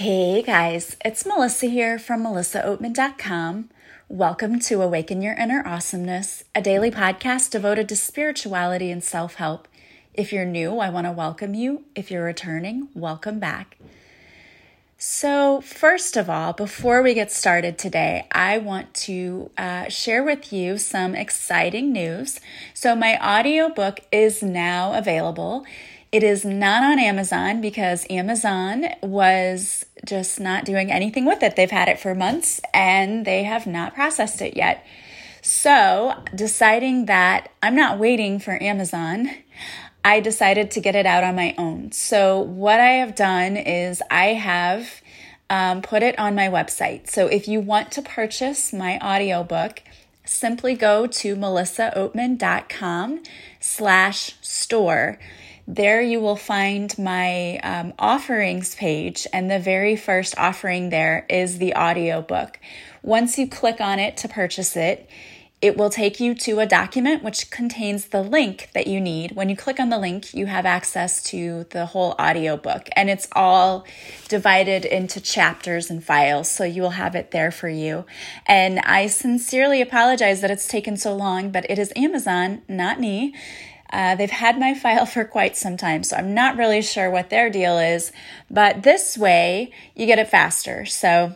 Hey 0.00 0.40
guys, 0.40 0.96
it's 1.04 1.26
Melissa 1.26 1.66
here 1.66 1.98
from 1.98 2.24
melissaoatman.com. 2.24 3.68
Welcome 4.08 4.58
to 4.60 4.80
Awaken 4.80 5.20
Your 5.20 5.34
Inner 5.34 5.62
Awesomeness, 5.66 6.42
a 6.54 6.62
daily 6.62 6.90
podcast 6.90 7.50
devoted 7.50 7.86
to 7.90 7.96
spirituality 7.96 8.90
and 8.90 9.04
self 9.04 9.34
help. 9.34 9.68
If 10.14 10.32
you're 10.32 10.46
new, 10.46 10.78
I 10.78 10.88
want 10.88 11.06
to 11.06 11.12
welcome 11.12 11.52
you. 11.52 11.84
If 11.94 12.10
you're 12.10 12.24
returning, 12.24 12.88
welcome 12.94 13.38
back. 13.38 13.76
So, 14.96 15.60
first 15.60 16.16
of 16.16 16.30
all, 16.30 16.54
before 16.54 17.02
we 17.02 17.12
get 17.12 17.30
started 17.30 17.76
today, 17.76 18.26
I 18.32 18.56
want 18.56 18.94
to 19.06 19.50
uh, 19.58 19.90
share 19.90 20.22
with 20.22 20.50
you 20.50 20.78
some 20.78 21.14
exciting 21.14 21.92
news. 21.92 22.40
So, 22.72 22.96
my 22.96 23.18
audiobook 23.22 24.00
is 24.10 24.42
now 24.42 24.94
available. 24.94 25.66
It 26.12 26.24
is 26.24 26.44
not 26.44 26.82
on 26.82 26.98
Amazon 26.98 27.60
because 27.60 28.04
Amazon 28.10 28.86
was 29.00 29.86
just 30.04 30.40
not 30.40 30.64
doing 30.64 30.90
anything 30.90 31.24
with 31.24 31.42
it. 31.42 31.54
They've 31.54 31.70
had 31.70 31.88
it 31.88 32.00
for 32.00 32.16
months 32.16 32.60
and 32.74 33.24
they 33.24 33.44
have 33.44 33.66
not 33.66 33.94
processed 33.94 34.42
it 34.42 34.56
yet. 34.56 34.84
So, 35.42 36.14
deciding 36.34 37.06
that 37.06 37.50
I'm 37.62 37.76
not 37.76 37.98
waiting 37.98 38.40
for 38.40 38.60
Amazon, 38.62 39.30
I 40.04 40.20
decided 40.20 40.72
to 40.72 40.80
get 40.80 40.96
it 40.96 41.06
out 41.06 41.24
on 41.24 41.36
my 41.36 41.54
own. 41.56 41.92
So, 41.92 42.40
what 42.40 42.80
I 42.80 42.94
have 42.94 43.14
done 43.14 43.56
is 43.56 44.02
I 44.10 44.26
have 44.34 45.00
um, 45.48 45.80
put 45.80 46.02
it 46.02 46.18
on 46.18 46.34
my 46.34 46.48
website. 46.48 47.08
So, 47.08 47.26
if 47.26 47.48
you 47.48 47.60
want 47.60 47.92
to 47.92 48.02
purchase 48.02 48.72
my 48.72 48.98
audiobook, 48.98 49.82
simply 50.24 50.74
go 50.74 51.06
to 51.06 51.36
melissaoatman.com 51.36 53.22
slash 53.60 54.34
store 54.42 55.18
there 55.74 56.02
you 56.02 56.20
will 56.20 56.36
find 56.36 56.96
my 56.98 57.58
um, 57.58 57.94
offerings 57.96 58.74
page, 58.74 59.26
and 59.32 59.48
the 59.48 59.60
very 59.60 59.94
first 59.94 60.36
offering 60.36 60.90
there 60.90 61.24
is 61.30 61.58
the 61.58 61.74
audiobook. 61.74 62.58
Once 63.02 63.38
you 63.38 63.46
click 63.46 63.80
on 63.80 64.00
it 64.00 64.16
to 64.16 64.28
purchase 64.28 64.76
it, 64.76 65.08
it 65.62 65.76
will 65.76 65.90
take 65.90 66.18
you 66.18 66.34
to 66.34 66.58
a 66.58 66.66
document 66.66 67.22
which 67.22 67.50
contains 67.50 68.06
the 68.06 68.22
link 68.22 68.70
that 68.72 68.86
you 68.86 68.98
need. 68.98 69.32
When 69.32 69.50
you 69.50 69.56
click 69.56 69.78
on 69.78 69.90
the 69.90 69.98
link, 69.98 70.32
you 70.32 70.46
have 70.46 70.64
access 70.64 71.22
to 71.24 71.64
the 71.70 71.86
whole 71.86 72.16
audiobook, 72.18 72.88
and 72.96 73.08
it's 73.08 73.28
all 73.32 73.86
divided 74.26 74.84
into 74.84 75.20
chapters 75.20 75.88
and 75.88 76.02
files, 76.02 76.50
so 76.50 76.64
you 76.64 76.82
will 76.82 76.90
have 76.90 77.14
it 77.14 77.30
there 77.30 77.52
for 77.52 77.68
you. 77.68 78.06
And 78.46 78.80
I 78.80 79.06
sincerely 79.06 79.80
apologize 79.80 80.40
that 80.40 80.50
it's 80.50 80.66
taken 80.66 80.96
so 80.96 81.14
long, 81.14 81.52
but 81.52 81.70
it 81.70 81.78
is 81.78 81.92
Amazon, 81.94 82.62
not 82.66 82.98
me. 82.98 83.34
Uh, 83.92 84.14
they've 84.14 84.30
had 84.30 84.58
my 84.58 84.74
file 84.82 85.06
for 85.06 85.24
quite 85.24 85.56
some 85.56 85.76
time, 85.76 86.02
so 86.02 86.16
I'm 86.16 86.34
not 86.34 86.56
really 86.56 86.82
sure 86.82 87.10
what 87.10 87.30
their 87.30 87.50
deal 87.50 87.78
is, 87.78 88.12
but 88.50 88.82
this 88.82 89.16
way 89.18 89.72
you 89.94 90.06
get 90.06 90.18
it 90.18 90.28
faster. 90.28 90.86
So 90.86 91.34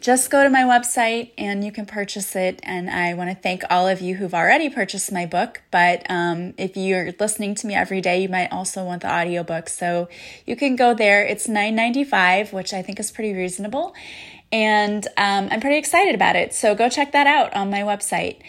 just 0.00 0.30
go 0.30 0.44
to 0.44 0.50
my 0.50 0.62
website 0.62 1.30
and 1.38 1.64
you 1.64 1.72
can 1.72 1.86
purchase 1.86 2.36
it. 2.36 2.60
And 2.62 2.90
I 2.90 3.14
want 3.14 3.30
to 3.30 3.36
thank 3.36 3.62
all 3.70 3.88
of 3.88 4.00
you 4.00 4.14
who've 4.14 4.34
already 4.34 4.68
purchased 4.68 5.10
my 5.10 5.26
book. 5.26 5.62
But 5.70 6.06
um, 6.10 6.54
if 6.58 6.76
you're 6.76 7.12
listening 7.18 7.54
to 7.56 7.66
me 7.66 7.74
every 7.74 8.00
day, 8.00 8.22
you 8.22 8.28
might 8.28 8.52
also 8.52 8.84
want 8.84 9.02
the 9.02 9.12
audiobook. 9.12 9.68
So 9.68 10.08
you 10.44 10.56
can 10.56 10.76
go 10.76 10.94
there. 10.94 11.24
It's 11.24 11.46
$9.95, 11.46 12.52
which 12.52 12.72
I 12.72 12.82
think 12.82 13.00
is 13.00 13.10
pretty 13.10 13.32
reasonable. 13.32 13.94
And 14.52 15.06
um, 15.16 15.48
I'm 15.50 15.60
pretty 15.60 15.78
excited 15.78 16.14
about 16.14 16.36
it. 16.36 16.54
So 16.54 16.74
go 16.74 16.88
check 16.88 17.12
that 17.12 17.26
out 17.26 17.54
on 17.54 17.70
my 17.70 17.80
website. 17.80 18.42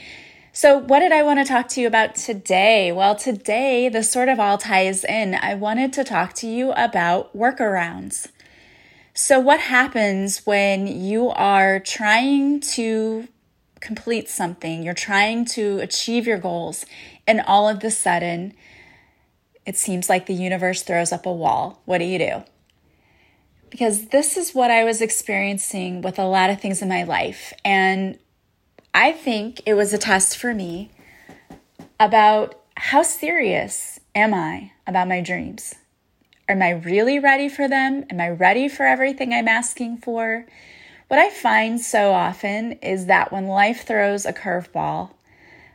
So, 0.58 0.80
what 0.80 1.02
did 1.02 1.11
I 1.11 1.22
want 1.22 1.38
to 1.38 1.45
talk 1.45 1.67
to 1.67 1.81
you 1.81 1.86
about 1.86 2.16
today? 2.16 2.91
Well, 2.91 3.16
today, 3.16 3.89
this 3.89 4.09
sort 4.09 4.27
of 4.27 4.39
all 4.39 4.58
ties 4.58 5.03
in. 5.03 5.36
I 5.36 5.53
wanted 5.53 5.94
to 5.94 6.03
talk 6.03 6.33
to 6.33 6.47
you 6.47 6.72
about 6.72 7.31
workarounds. 7.38 8.30
So, 9.13 9.39
what 9.39 9.59
happens 9.59 10.47
when 10.47 10.88
you 10.88 11.30
are 11.30 11.80
trying 11.80 12.59
to 12.73 13.28
complete 13.81 14.30
something, 14.30 14.81
you're 14.81 14.95
trying 14.95 15.45
to 15.45 15.78
achieve 15.78 16.25
your 16.25 16.39
goals, 16.39 16.88
and 17.28 17.40
all 17.41 17.69
of 17.69 17.84
a 17.84 17.91
sudden, 17.91 18.56
it 19.63 19.78
seems 19.78 20.09
like 20.09 20.25
the 20.25 20.34
universe 20.34 20.81
throws 20.81 21.12
up 21.12 21.28
a 21.28 21.31
wall? 21.31 21.84
What 21.85 22.00
do 22.00 22.06
you 22.06 22.17
do? 22.17 22.44
Because 23.69 24.07
this 24.07 24.35
is 24.35 24.56
what 24.56 24.72
I 24.72 24.85
was 24.85 25.01
experiencing 25.03 26.01
with 26.01 26.17
a 26.17 26.25
lot 26.25 26.50
of 26.50 26.59
things 26.59 26.81
in 26.81 26.90
my 26.90 27.03
life. 27.03 27.53
And 27.63 28.17
I 29.00 29.12
think 29.12 29.62
it 29.68 29.75
was 29.75 29.94
a 29.94 30.00
test 30.00 30.40
for 30.40 30.56
me 30.56 30.90
about 32.00 32.59
how 32.75 33.03
serious 33.03 34.00
am 34.16 34.34
I 34.34 34.72
about 34.88 35.08
my 35.08 35.22
dreams? 35.22 35.75
Am 36.50 36.63
I 36.63 36.72
really 36.72 37.19
ready 37.19 37.47
for 37.47 37.68
them? 37.68 38.06
Am 38.09 38.19
I 38.19 38.30
ready 38.30 38.68
for 38.68 38.88
everything 38.88 39.34
I'm 39.34 39.47
asking 39.47 39.97
for? 39.97 40.47
What 41.09 41.19
I 41.19 41.30
find 41.30 41.80
so 41.80 42.12
often 42.12 42.72
is 42.81 43.06
that 43.06 43.31
when 43.31 43.46
life 43.46 43.85
throws 43.85 44.25
a 44.25 44.34
curveball, 44.34 45.12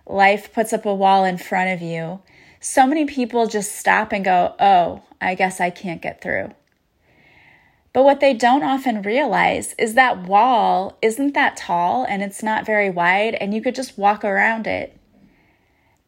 life 0.04 0.52
puts 0.52 0.72
up 0.72 0.84
a 0.84 0.92
wall 0.92 1.24
in 1.24 1.38
front 1.38 1.70
of 1.70 1.80
you, 1.80 2.22
so 2.58 2.88
many 2.88 3.04
people 3.04 3.46
just 3.46 3.76
stop 3.76 4.10
and 4.10 4.24
go, 4.24 4.56
Oh, 4.58 5.02
I 5.20 5.36
guess 5.36 5.60
I 5.60 5.70
can't 5.70 6.02
get 6.02 6.20
through. 6.20 6.50
But 7.92 8.04
what 8.04 8.20
they 8.20 8.32
don't 8.32 8.62
often 8.62 9.02
realize 9.02 9.74
is 9.78 9.94
that 9.94 10.26
wall 10.26 10.96
isn't 11.02 11.34
that 11.34 11.56
tall 11.56 12.04
and 12.04 12.22
it's 12.22 12.42
not 12.42 12.64
very 12.64 12.88
wide, 12.88 13.34
and 13.34 13.52
you 13.52 13.60
could 13.60 13.74
just 13.74 13.98
walk 13.98 14.24
around 14.24 14.66
it. 14.66 14.96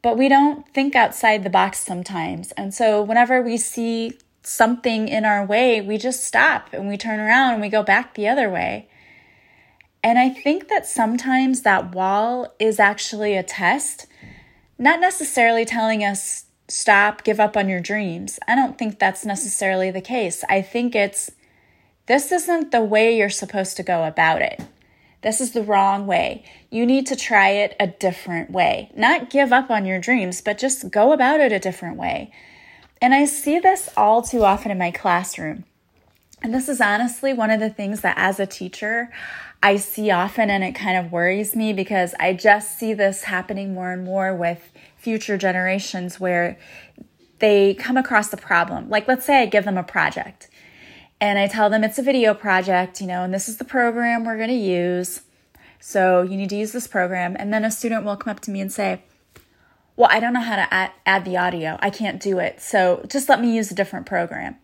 But 0.00 0.16
we 0.16 0.28
don't 0.28 0.68
think 0.68 0.94
outside 0.94 1.44
the 1.44 1.50
box 1.50 1.78
sometimes. 1.78 2.52
And 2.52 2.72
so, 2.74 3.02
whenever 3.02 3.42
we 3.42 3.56
see 3.56 4.18
something 4.42 5.08
in 5.08 5.24
our 5.24 5.44
way, 5.44 5.80
we 5.80 5.98
just 5.98 6.24
stop 6.24 6.68
and 6.72 6.88
we 6.88 6.96
turn 6.96 7.20
around 7.20 7.54
and 7.54 7.62
we 7.62 7.68
go 7.68 7.82
back 7.82 8.14
the 8.14 8.28
other 8.28 8.50
way. 8.50 8.88
And 10.02 10.18
I 10.18 10.28
think 10.28 10.68
that 10.68 10.86
sometimes 10.86 11.62
that 11.62 11.94
wall 11.94 12.54
is 12.58 12.78
actually 12.78 13.36
a 13.36 13.42
test, 13.42 14.06
not 14.78 15.00
necessarily 15.00 15.64
telling 15.64 16.04
us 16.04 16.44
stop, 16.68 17.24
give 17.24 17.40
up 17.40 17.56
on 17.56 17.70
your 17.70 17.80
dreams. 17.80 18.38
I 18.46 18.54
don't 18.54 18.76
think 18.76 18.98
that's 18.98 19.24
necessarily 19.24 19.90
the 19.90 20.02
case. 20.02 20.44
I 20.48 20.60
think 20.60 20.94
it's 20.94 21.30
this 22.06 22.30
isn't 22.30 22.70
the 22.70 22.82
way 22.82 23.16
you're 23.16 23.30
supposed 23.30 23.76
to 23.76 23.82
go 23.82 24.04
about 24.04 24.42
it. 24.42 24.60
This 25.22 25.40
is 25.40 25.52
the 25.52 25.62
wrong 25.62 26.06
way. 26.06 26.44
You 26.70 26.84
need 26.84 27.06
to 27.06 27.16
try 27.16 27.48
it 27.48 27.74
a 27.80 27.86
different 27.86 28.50
way. 28.50 28.90
Not 28.94 29.30
give 29.30 29.54
up 29.54 29.70
on 29.70 29.86
your 29.86 29.98
dreams, 29.98 30.42
but 30.42 30.58
just 30.58 30.90
go 30.90 31.12
about 31.12 31.40
it 31.40 31.50
a 31.50 31.58
different 31.58 31.96
way. 31.96 32.30
And 33.00 33.14
I 33.14 33.24
see 33.24 33.58
this 33.58 33.88
all 33.96 34.20
too 34.20 34.44
often 34.44 34.70
in 34.70 34.76
my 34.76 34.90
classroom. 34.90 35.64
And 36.42 36.52
this 36.52 36.68
is 36.68 36.78
honestly 36.78 37.32
one 37.32 37.50
of 37.50 37.58
the 37.58 37.70
things 37.70 38.02
that 38.02 38.18
as 38.18 38.38
a 38.38 38.44
teacher, 38.44 39.10
I 39.62 39.76
see 39.76 40.10
often 40.10 40.50
and 40.50 40.62
it 40.62 40.74
kind 40.74 40.98
of 40.98 41.10
worries 41.10 41.56
me 41.56 41.72
because 41.72 42.14
I 42.20 42.34
just 42.34 42.78
see 42.78 42.92
this 42.92 43.24
happening 43.24 43.72
more 43.72 43.92
and 43.92 44.04
more 44.04 44.34
with 44.36 44.70
future 44.98 45.38
generations 45.38 46.20
where 46.20 46.58
they 47.38 47.72
come 47.72 47.96
across 47.96 48.28
the 48.28 48.36
problem. 48.36 48.90
Like, 48.90 49.08
let's 49.08 49.24
say 49.24 49.40
I 49.40 49.46
give 49.46 49.64
them 49.64 49.78
a 49.78 49.82
project 49.82 50.50
and 51.24 51.38
I 51.38 51.46
tell 51.46 51.70
them 51.70 51.82
it's 51.84 51.98
a 51.98 52.02
video 52.02 52.34
project, 52.34 53.00
you 53.00 53.06
know, 53.06 53.22
and 53.22 53.32
this 53.32 53.48
is 53.48 53.56
the 53.56 53.64
program 53.64 54.26
we're 54.26 54.36
going 54.36 54.50
to 54.50 54.54
use. 54.54 55.22
So 55.80 56.20
you 56.20 56.36
need 56.36 56.50
to 56.50 56.56
use 56.56 56.72
this 56.72 56.86
program. 56.86 57.34
And 57.38 57.50
then 57.50 57.64
a 57.64 57.70
student 57.70 58.04
will 58.04 58.18
come 58.18 58.30
up 58.30 58.40
to 58.40 58.50
me 58.50 58.60
and 58.60 58.70
say, 58.70 59.04
Well, 59.96 60.10
I 60.12 60.20
don't 60.20 60.34
know 60.34 60.42
how 60.42 60.56
to 60.56 60.72
add, 60.72 60.92
add 61.06 61.24
the 61.24 61.38
audio. 61.38 61.78
I 61.80 61.88
can't 61.88 62.20
do 62.20 62.38
it. 62.40 62.60
So 62.60 63.06
just 63.08 63.30
let 63.30 63.40
me 63.40 63.56
use 63.56 63.70
a 63.70 63.74
different 63.74 64.04
program. 64.04 64.56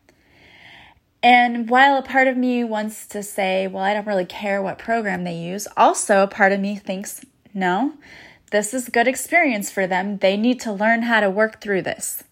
And 1.23 1.71
while 1.71 1.97
a 1.97 2.03
part 2.03 2.29
of 2.29 2.37
me 2.37 2.63
wants 2.63 3.07
to 3.07 3.23
say, 3.23 3.67
Well, 3.67 3.83
I 3.83 3.95
don't 3.95 4.07
really 4.07 4.27
care 4.27 4.61
what 4.61 4.79
program 4.79 5.25
they 5.25 5.39
use, 5.39 5.67
also 5.79 6.23
a 6.23 6.29
part 6.29 6.53
of 6.53 6.61
me 6.61 6.77
thinks, 6.77 7.25
No, 7.55 7.95
this 8.51 8.75
is 8.75 8.91
good 8.91 9.09
experience 9.09 9.71
for 9.71 9.87
them. 9.87 10.19
They 10.19 10.37
need 10.37 10.61
to 10.61 10.73
learn 10.73 11.03
how 11.03 11.21
to 11.21 11.31
work 11.31 11.63
through 11.63 11.83
this. 11.83 12.23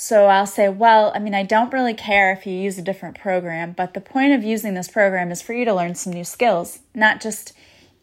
So 0.00 0.26
I'll 0.26 0.46
say, 0.46 0.68
well, 0.68 1.10
I 1.12 1.18
mean, 1.18 1.34
I 1.34 1.42
don't 1.42 1.72
really 1.72 1.92
care 1.92 2.30
if 2.30 2.46
you 2.46 2.52
use 2.52 2.78
a 2.78 2.82
different 2.82 3.18
program, 3.18 3.72
but 3.72 3.94
the 3.94 4.00
point 4.00 4.32
of 4.32 4.44
using 4.44 4.74
this 4.74 4.86
program 4.86 5.32
is 5.32 5.42
for 5.42 5.54
you 5.54 5.64
to 5.64 5.74
learn 5.74 5.96
some 5.96 6.12
new 6.12 6.22
skills, 6.22 6.78
not 6.94 7.20
just 7.20 7.52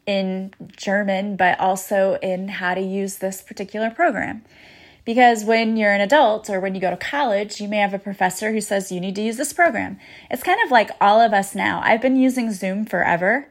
in 0.05 0.53
German, 0.75 1.37
but 1.37 1.57
also 1.57 2.15
in 2.21 2.49
how 2.49 2.73
to 2.73 2.81
use 2.81 3.19
this 3.19 3.41
particular 3.41 3.89
program. 3.89 4.43
Because 5.05 5.45
when 5.45 5.77
you're 5.77 5.93
an 5.93 6.01
adult 6.01 6.49
or 6.49 6.59
when 6.59 6.75
you 6.75 6.81
go 6.81 6.89
to 6.89 6.97
college, 6.97 7.61
you 7.61 7.69
may 7.69 7.77
have 7.77 7.93
a 7.93 7.97
professor 7.97 8.51
who 8.51 8.59
says 8.59 8.91
you 8.91 8.99
need 8.99 9.15
to 9.15 9.21
use 9.21 9.37
this 9.37 9.53
program. 9.53 9.97
It's 10.29 10.43
kind 10.43 10.59
of 10.65 10.71
like 10.71 10.91
all 10.99 11.21
of 11.21 11.31
us 11.31 11.55
now. 11.55 11.79
I've 11.81 12.01
been 12.01 12.17
using 12.17 12.51
Zoom 12.51 12.85
forever. 12.85 13.47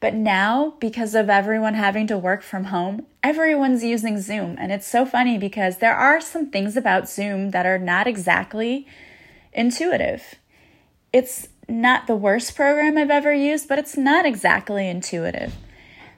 But 0.00 0.14
now, 0.14 0.74
because 0.80 1.14
of 1.14 1.28
everyone 1.28 1.74
having 1.74 2.06
to 2.06 2.16
work 2.16 2.42
from 2.42 2.64
home, 2.64 3.06
everyone's 3.22 3.84
using 3.84 4.18
Zoom. 4.18 4.56
And 4.58 4.72
it's 4.72 4.86
so 4.86 5.04
funny 5.04 5.36
because 5.36 5.76
there 5.76 5.94
are 5.94 6.22
some 6.22 6.50
things 6.50 6.74
about 6.74 7.08
Zoom 7.08 7.50
that 7.50 7.66
are 7.66 7.78
not 7.78 8.06
exactly 8.06 8.86
intuitive. 9.52 10.36
It's 11.12 11.48
not 11.68 12.06
the 12.06 12.16
worst 12.16 12.56
program 12.56 12.96
I've 12.96 13.10
ever 13.10 13.32
used, 13.32 13.68
but 13.68 13.78
it's 13.78 13.96
not 13.96 14.24
exactly 14.24 14.88
intuitive. 14.88 15.54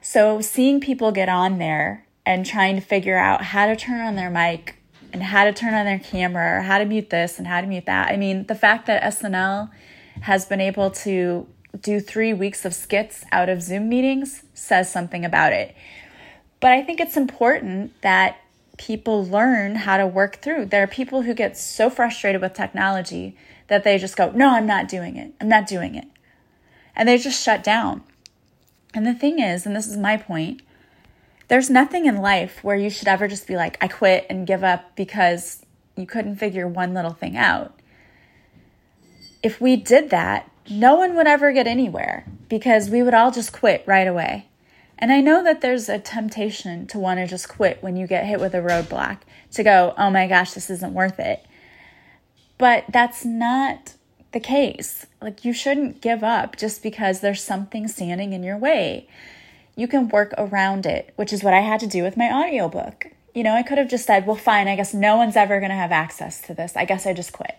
So, 0.01 0.39
seeing 0.41 0.79
people 0.79 1.11
get 1.11 1.29
on 1.29 1.59
there 1.59 2.05
and 2.25 2.45
trying 2.45 2.75
to 2.75 2.81
figure 2.81 3.17
out 3.17 3.43
how 3.43 3.67
to 3.67 3.75
turn 3.75 4.01
on 4.01 4.15
their 4.15 4.29
mic 4.29 4.77
and 5.11 5.21
how 5.21 5.43
to 5.45 5.53
turn 5.53 5.73
on 5.73 5.85
their 5.85 5.99
camera 5.99 6.59
or 6.59 6.61
how 6.61 6.77
to 6.77 6.85
mute 6.85 7.09
this 7.09 7.37
and 7.37 7.47
how 7.47 7.61
to 7.61 7.67
mute 7.67 7.85
that. 7.85 8.11
I 8.11 8.17
mean, 8.17 8.45
the 8.47 8.55
fact 8.55 8.87
that 8.87 9.03
SNL 9.03 9.69
has 10.21 10.45
been 10.45 10.61
able 10.61 10.89
to 10.91 11.47
do 11.79 11.99
three 11.99 12.33
weeks 12.33 12.65
of 12.65 12.73
skits 12.73 13.25
out 13.31 13.49
of 13.49 13.61
Zoom 13.61 13.89
meetings 13.89 14.43
says 14.53 14.91
something 14.91 15.25
about 15.25 15.53
it. 15.53 15.75
But 16.59 16.71
I 16.71 16.81
think 16.83 16.99
it's 16.99 17.17
important 17.17 17.99
that 18.01 18.37
people 18.77 19.25
learn 19.25 19.75
how 19.75 19.97
to 19.97 20.07
work 20.07 20.41
through. 20.41 20.65
There 20.65 20.83
are 20.83 20.87
people 20.87 21.23
who 21.23 21.33
get 21.33 21.57
so 21.57 21.89
frustrated 21.89 22.41
with 22.41 22.53
technology 22.53 23.35
that 23.67 23.83
they 23.83 23.97
just 23.97 24.15
go, 24.15 24.31
No, 24.31 24.49
I'm 24.49 24.65
not 24.65 24.87
doing 24.87 25.17
it. 25.17 25.33
I'm 25.41 25.49
not 25.49 25.67
doing 25.67 25.95
it. 25.95 26.07
And 26.95 27.09
they 27.09 27.17
just 27.17 27.43
shut 27.43 27.63
down. 27.63 28.03
And 28.93 29.05
the 29.05 29.13
thing 29.13 29.39
is, 29.39 29.65
and 29.65 29.75
this 29.75 29.87
is 29.87 29.97
my 29.97 30.17
point, 30.17 30.61
there's 31.47 31.69
nothing 31.69 32.05
in 32.05 32.17
life 32.17 32.63
where 32.63 32.75
you 32.75 32.89
should 32.89 33.07
ever 33.07 33.27
just 33.27 33.47
be 33.47 33.55
like, 33.55 33.77
I 33.81 33.87
quit 33.87 34.25
and 34.29 34.47
give 34.47 34.63
up 34.63 34.95
because 34.95 35.65
you 35.95 36.05
couldn't 36.05 36.37
figure 36.37 36.67
one 36.67 36.93
little 36.93 37.13
thing 37.13 37.35
out. 37.35 37.79
If 39.41 39.59
we 39.59 39.75
did 39.75 40.09
that, 40.11 40.49
no 40.69 40.95
one 40.95 41.15
would 41.15 41.27
ever 41.27 41.51
get 41.51 41.67
anywhere 41.67 42.25
because 42.49 42.89
we 42.89 43.03
would 43.03 43.13
all 43.13 43.31
just 43.31 43.51
quit 43.51 43.83
right 43.85 44.07
away. 44.07 44.47
And 44.97 45.11
I 45.11 45.21
know 45.21 45.43
that 45.43 45.61
there's 45.61 45.89
a 45.89 45.99
temptation 45.99 46.87
to 46.87 46.99
want 46.99 47.19
to 47.19 47.27
just 47.27 47.49
quit 47.49 47.81
when 47.81 47.95
you 47.95 48.07
get 48.07 48.25
hit 48.25 48.39
with 48.39 48.53
a 48.53 48.59
roadblock, 48.59 49.17
to 49.51 49.63
go, 49.63 49.93
oh 49.97 50.09
my 50.09 50.27
gosh, 50.27 50.53
this 50.53 50.69
isn't 50.69 50.93
worth 50.93 51.19
it. 51.19 51.45
But 52.57 52.85
that's 52.89 53.25
not 53.25 53.95
the 54.31 54.39
case. 54.39 55.05
Like, 55.21 55.43
you 55.43 55.51
shouldn't 55.51 56.01
give 56.01 56.23
up 56.23 56.55
just 56.55 56.83
because 56.83 57.19
there's 57.19 57.43
something 57.43 57.87
standing 57.87 58.33
in 58.33 58.43
your 58.43 58.57
way. 58.57 59.07
You 59.75 59.87
can 59.87 60.07
work 60.09 60.33
around 60.37 60.85
it, 60.85 61.13
which 61.15 61.33
is 61.33 61.43
what 61.43 61.53
I 61.53 61.61
had 61.61 61.79
to 61.81 61.87
do 61.87 62.03
with 62.03 62.15
my 62.15 62.31
audiobook. 62.31 63.07
You 63.33 63.43
know, 63.43 63.53
I 63.53 63.63
could 63.63 63.79
have 63.79 63.89
just 63.89 64.05
said, 64.05 64.27
well, 64.27 64.35
fine, 64.35 64.67
I 64.67 64.75
guess 64.75 64.93
no 64.93 65.17
one's 65.17 65.35
ever 65.35 65.59
going 65.59 65.71
to 65.71 65.75
have 65.75 65.91
access 65.91 66.39
to 66.43 66.53
this. 66.53 66.75
I 66.75 66.85
guess 66.85 67.07
I 67.07 67.13
just 67.13 67.33
quit. 67.33 67.57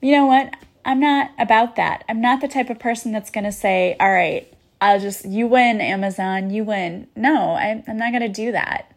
You 0.00 0.12
know 0.12 0.26
what? 0.26 0.54
I'm 0.88 1.00
not 1.00 1.32
about 1.38 1.76
that. 1.76 2.02
I'm 2.08 2.22
not 2.22 2.40
the 2.40 2.48
type 2.48 2.70
of 2.70 2.78
person 2.78 3.12
that's 3.12 3.30
going 3.30 3.44
to 3.44 3.52
say, 3.52 3.94
all 4.00 4.10
right, 4.10 4.50
I'll 4.80 4.98
just, 4.98 5.26
you 5.26 5.46
win, 5.46 5.82
Amazon, 5.82 6.48
you 6.48 6.64
win. 6.64 7.08
No, 7.14 7.50
I, 7.50 7.84
I'm 7.86 7.98
not 7.98 8.10
going 8.10 8.22
to 8.22 8.28
do 8.28 8.52
that. 8.52 8.90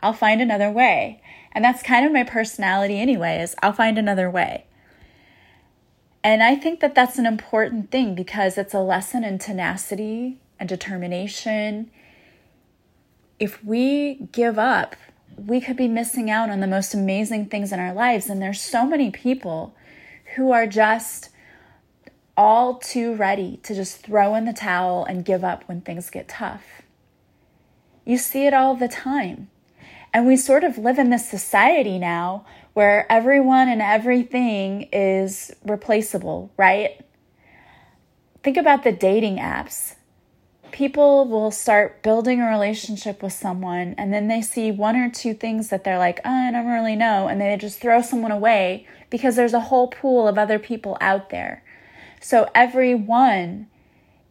I'll 0.00 0.12
find 0.12 0.42
another 0.42 0.70
way. 0.70 1.22
And 1.52 1.64
that's 1.64 1.82
kind 1.82 2.04
of 2.04 2.12
my 2.12 2.22
personality, 2.22 3.00
anyway, 3.00 3.40
is 3.40 3.54
I'll 3.62 3.72
find 3.72 3.96
another 3.96 4.30
way. 4.30 4.66
And 6.22 6.42
I 6.42 6.54
think 6.54 6.80
that 6.80 6.94
that's 6.94 7.16
an 7.16 7.24
important 7.24 7.90
thing 7.90 8.14
because 8.14 8.58
it's 8.58 8.74
a 8.74 8.80
lesson 8.80 9.24
in 9.24 9.38
tenacity 9.38 10.36
and 10.60 10.68
determination. 10.68 11.90
If 13.38 13.64
we 13.64 14.28
give 14.32 14.58
up, 14.58 14.96
we 15.34 15.62
could 15.62 15.78
be 15.78 15.88
missing 15.88 16.30
out 16.30 16.50
on 16.50 16.60
the 16.60 16.66
most 16.66 16.92
amazing 16.92 17.46
things 17.46 17.72
in 17.72 17.80
our 17.80 17.94
lives. 17.94 18.28
And 18.28 18.42
there's 18.42 18.60
so 18.60 18.86
many 18.86 19.10
people 19.10 19.74
who 20.36 20.52
are 20.52 20.66
just 20.66 21.30
all 22.38 22.76
too 22.76 23.16
ready 23.16 23.58
to 23.64 23.74
just 23.74 24.00
throw 24.00 24.36
in 24.36 24.44
the 24.44 24.52
towel 24.52 25.04
and 25.04 25.24
give 25.24 25.42
up 25.42 25.64
when 25.66 25.80
things 25.80 26.08
get 26.08 26.28
tough. 26.28 26.82
You 28.04 28.16
see 28.16 28.46
it 28.46 28.54
all 28.54 28.76
the 28.76 28.86
time. 28.86 29.50
And 30.14 30.24
we 30.24 30.36
sort 30.36 30.62
of 30.62 30.78
live 30.78 30.98
in 30.98 31.10
this 31.10 31.28
society 31.28 31.98
now 31.98 32.46
where 32.74 33.10
everyone 33.10 33.68
and 33.68 33.82
everything 33.82 34.88
is 34.92 35.50
replaceable, 35.64 36.52
right? 36.56 37.04
Think 38.44 38.56
about 38.56 38.84
the 38.84 38.92
dating 38.92 39.38
apps. 39.38 39.96
People 40.70 41.26
will 41.26 41.50
start 41.50 42.04
building 42.04 42.40
a 42.40 42.48
relationship 42.48 43.20
with 43.20 43.32
someone 43.32 43.96
and 43.98 44.12
then 44.12 44.28
they 44.28 44.42
see 44.42 44.70
one 44.70 44.94
or 44.94 45.10
two 45.10 45.34
things 45.34 45.70
that 45.70 45.82
they're 45.82 45.98
like, 45.98 46.20
oh, 46.24 46.30
I 46.30 46.52
don't 46.52 46.68
really 46.68 46.94
know. 46.94 47.26
And 47.26 47.40
they 47.40 47.56
just 47.56 47.80
throw 47.80 48.00
someone 48.00 48.30
away 48.30 48.86
because 49.10 49.34
there's 49.34 49.54
a 49.54 49.60
whole 49.60 49.88
pool 49.88 50.28
of 50.28 50.38
other 50.38 50.60
people 50.60 50.96
out 51.00 51.30
there. 51.30 51.64
So 52.20 52.48
every 52.54 52.94
one 52.94 53.68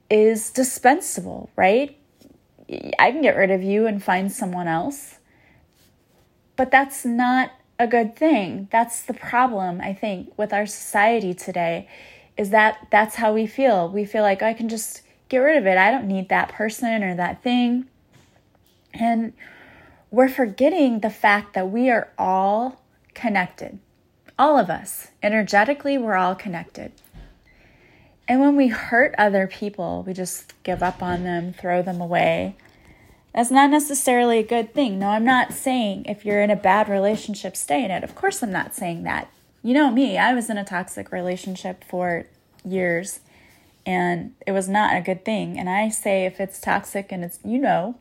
is 0.10 0.50
dispensable, 0.52 1.50
right? 1.56 1.98
I 3.00 3.12
can 3.12 3.22
get 3.22 3.36
rid 3.36 3.52
of 3.52 3.64
you 3.64 3.86
and 3.86 4.04
find 4.04 4.32
someone 4.32 4.68
else. 4.68 5.20
But 6.56 6.72
that's 6.72 7.06
not 7.06 7.52
a 7.80 7.88
good 7.88 8.16
thing. 8.16 8.68
That's 8.72 9.04
the 9.04 9.14
problem, 9.14 9.80
I 9.82 9.94
think, 9.94 10.38
with 10.38 10.52
our 10.54 10.66
society 10.66 11.34
today 11.34 11.88
is 12.38 12.52
that 12.52 12.88
that's 12.92 13.16
how 13.16 13.34
we 13.34 13.48
feel. 13.48 13.90
We 13.90 14.06
feel 14.06 14.22
like 14.22 14.42
oh, 14.42 14.46
I 14.46 14.54
can 14.54 14.70
just 14.70 15.02
get 15.30 15.40
rid 15.40 15.58
of 15.58 15.66
it. 15.66 15.78
I 15.78 15.92
don't 15.92 16.08
need 16.08 16.30
that 16.30 16.50
person 16.50 17.04
or 17.04 17.16
that 17.16 17.44
thing. 17.44 17.88
And 18.94 19.34
we're 20.12 20.30
forgetting 20.30 21.00
the 21.00 21.10
fact 21.10 21.54
that 21.54 21.70
we 21.70 21.90
are 21.90 22.12
all 22.18 22.82
connected. 23.14 23.80
All 24.40 24.58
of 24.58 24.70
us. 24.70 25.08
Energetically, 25.24 25.98
we're 25.98 26.16
all 26.16 26.36
connected. 26.36 26.92
And 28.28 28.42
when 28.42 28.56
we 28.56 28.68
hurt 28.68 29.16
other 29.18 29.48
people, 29.48 30.04
we 30.06 30.14
just 30.14 30.54
give 30.64 30.84
up 30.84 31.02
on 31.02 31.24
them, 31.24 31.54
throw 31.54 31.82
them 31.82 32.02
away. 32.02 32.56
That's 33.34 33.52
not 33.52 33.70
necessarily 33.70 34.40
a 34.40 34.44
good 34.44 34.74
thing. 34.74 35.00
No, 35.00 35.10
I'm 35.10 35.24
not 35.24 35.54
saying 35.54 36.06
if 36.06 36.26
you're 36.26 36.42
in 36.42 36.50
a 36.50 36.56
bad 36.56 36.90
relationship, 36.90 37.56
stay 37.56 37.86
in 37.86 37.92
it. 37.92 38.04
Of 38.04 38.16
course, 38.16 38.42
I'm 38.42 38.52
not 38.52 38.76
saying 38.76 39.04
that. 39.04 39.32
You 39.64 39.74
know 39.74 39.92
me, 39.92 40.18
I 40.18 40.34
was 40.34 40.50
in 40.50 40.58
a 40.58 40.66
toxic 40.66 41.12
relationship 41.12 41.84
for 41.84 42.26
years 42.66 43.20
and 43.86 44.34
it 44.46 44.52
was 44.52 44.68
not 44.68 44.96
a 44.96 45.02
good 45.02 45.24
thing. 45.24 45.58
And 45.58 45.70
I 45.70 45.90
say 45.90 46.26
if 46.26 46.42
it's 46.42 46.60
toxic 46.60 47.12
and 47.12 47.24
it's, 47.24 47.40
you 47.46 47.60
know. 47.60 47.96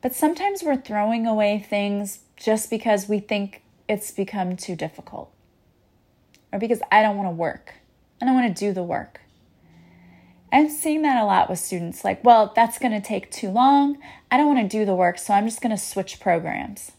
But 0.00 0.14
sometimes 0.14 0.62
we're 0.62 0.76
throwing 0.76 1.26
away 1.26 1.58
things 1.58 2.20
just 2.36 2.70
because 2.70 3.08
we 3.08 3.18
think 3.18 3.62
it's 3.88 4.10
become 4.10 4.56
too 4.56 4.76
difficult 4.76 5.32
or 6.52 6.58
because 6.58 6.80
I 6.92 7.02
don't 7.02 7.16
want 7.16 7.28
to 7.28 7.34
work 7.34 7.74
and 8.24 8.30
I 8.30 8.40
want 8.40 8.56
to 8.56 8.58
do 8.58 8.72
the 8.72 8.82
work. 8.82 9.20
I'm 10.50 10.70
seeing 10.70 11.02
that 11.02 11.22
a 11.22 11.26
lot 11.26 11.50
with 11.50 11.58
students 11.58 12.04
like, 12.04 12.24
well, 12.24 12.54
that's 12.56 12.78
going 12.78 12.92
to 12.92 13.06
take 13.06 13.30
too 13.30 13.50
long. 13.50 13.98
I 14.30 14.38
don't 14.38 14.46
want 14.46 14.70
to 14.70 14.78
do 14.78 14.86
the 14.86 14.94
work, 14.94 15.18
so 15.18 15.34
I'm 15.34 15.46
just 15.46 15.60
going 15.60 15.76
to 15.76 15.82
switch 15.82 16.20
programs. 16.20 16.92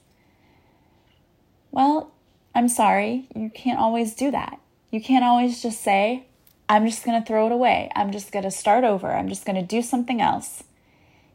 Well, 1.72 2.12
I'm 2.54 2.70
sorry, 2.70 3.28
you 3.36 3.50
can't 3.50 3.80
always 3.80 4.14
do 4.14 4.30
that. 4.30 4.60
You 4.92 5.02
can't 5.02 5.26
always 5.26 5.64
just 5.64 5.82
say, 5.82 6.28
I'm 6.70 6.86
just 6.86 7.04
going 7.04 7.20
to 7.20 7.26
throw 7.26 7.48
it 7.48 7.52
away. 7.52 7.90
I'm 7.96 8.12
just 8.12 8.32
going 8.32 8.46
to 8.46 8.52
start 8.52 8.84
over. 8.84 9.12
I'm 9.12 9.28
just 9.28 9.46
going 9.46 9.56
to 9.56 9.64
do 9.64 9.82
something 9.82 10.22
else. 10.22 10.64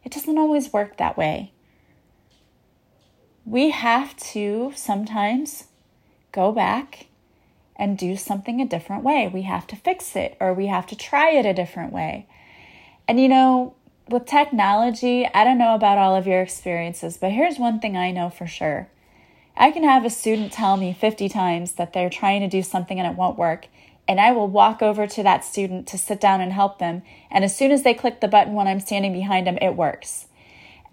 It 0.04 0.12
doesn't 0.12 0.38
always 0.38 0.72
work 0.72 0.98
that 0.98 1.18
way. 1.18 1.50
We 3.44 3.70
have 3.70 4.16
to 4.34 4.70
sometimes 4.76 5.64
go 6.30 6.52
back 6.52 7.06
and 7.80 7.96
do 7.96 8.14
something 8.14 8.60
a 8.60 8.66
different 8.66 9.02
way. 9.02 9.28
We 9.32 9.42
have 9.42 9.66
to 9.68 9.76
fix 9.76 10.14
it 10.14 10.36
or 10.38 10.52
we 10.52 10.66
have 10.66 10.86
to 10.88 10.96
try 10.96 11.30
it 11.30 11.46
a 11.46 11.54
different 11.54 11.92
way. 11.92 12.26
And 13.08 13.18
you 13.18 13.28
know, 13.28 13.74
with 14.08 14.26
technology, 14.26 15.26
I 15.32 15.42
don't 15.44 15.58
know 15.58 15.74
about 15.74 15.98
all 15.98 16.14
of 16.14 16.26
your 16.26 16.42
experiences, 16.42 17.16
but 17.16 17.32
here's 17.32 17.58
one 17.58 17.80
thing 17.80 17.96
I 17.96 18.10
know 18.10 18.28
for 18.28 18.46
sure. 18.46 18.88
I 19.56 19.70
can 19.70 19.82
have 19.82 20.04
a 20.04 20.10
student 20.10 20.52
tell 20.52 20.76
me 20.76 20.92
50 20.92 21.28
times 21.28 21.72
that 21.72 21.92
they're 21.92 22.10
trying 22.10 22.40
to 22.42 22.48
do 22.48 22.62
something 22.62 23.00
and 23.00 23.10
it 23.10 23.16
won't 23.16 23.38
work, 23.38 23.66
and 24.06 24.20
I 24.20 24.32
will 24.32 24.48
walk 24.48 24.82
over 24.82 25.06
to 25.06 25.22
that 25.22 25.44
student 25.44 25.86
to 25.88 25.98
sit 25.98 26.20
down 26.20 26.40
and 26.40 26.52
help 26.52 26.78
them. 26.78 27.02
And 27.30 27.44
as 27.44 27.56
soon 27.56 27.70
as 27.70 27.82
they 27.82 27.94
click 27.94 28.20
the 28.20 28.28
button 28.28 28.54
when 28.54 28.66
I'm 28.66 28.80
standing 28.80 29.12
behind 29.12 29.46
them, 29.46 29.58
it 29.60 29.76
works. 29.76 30.26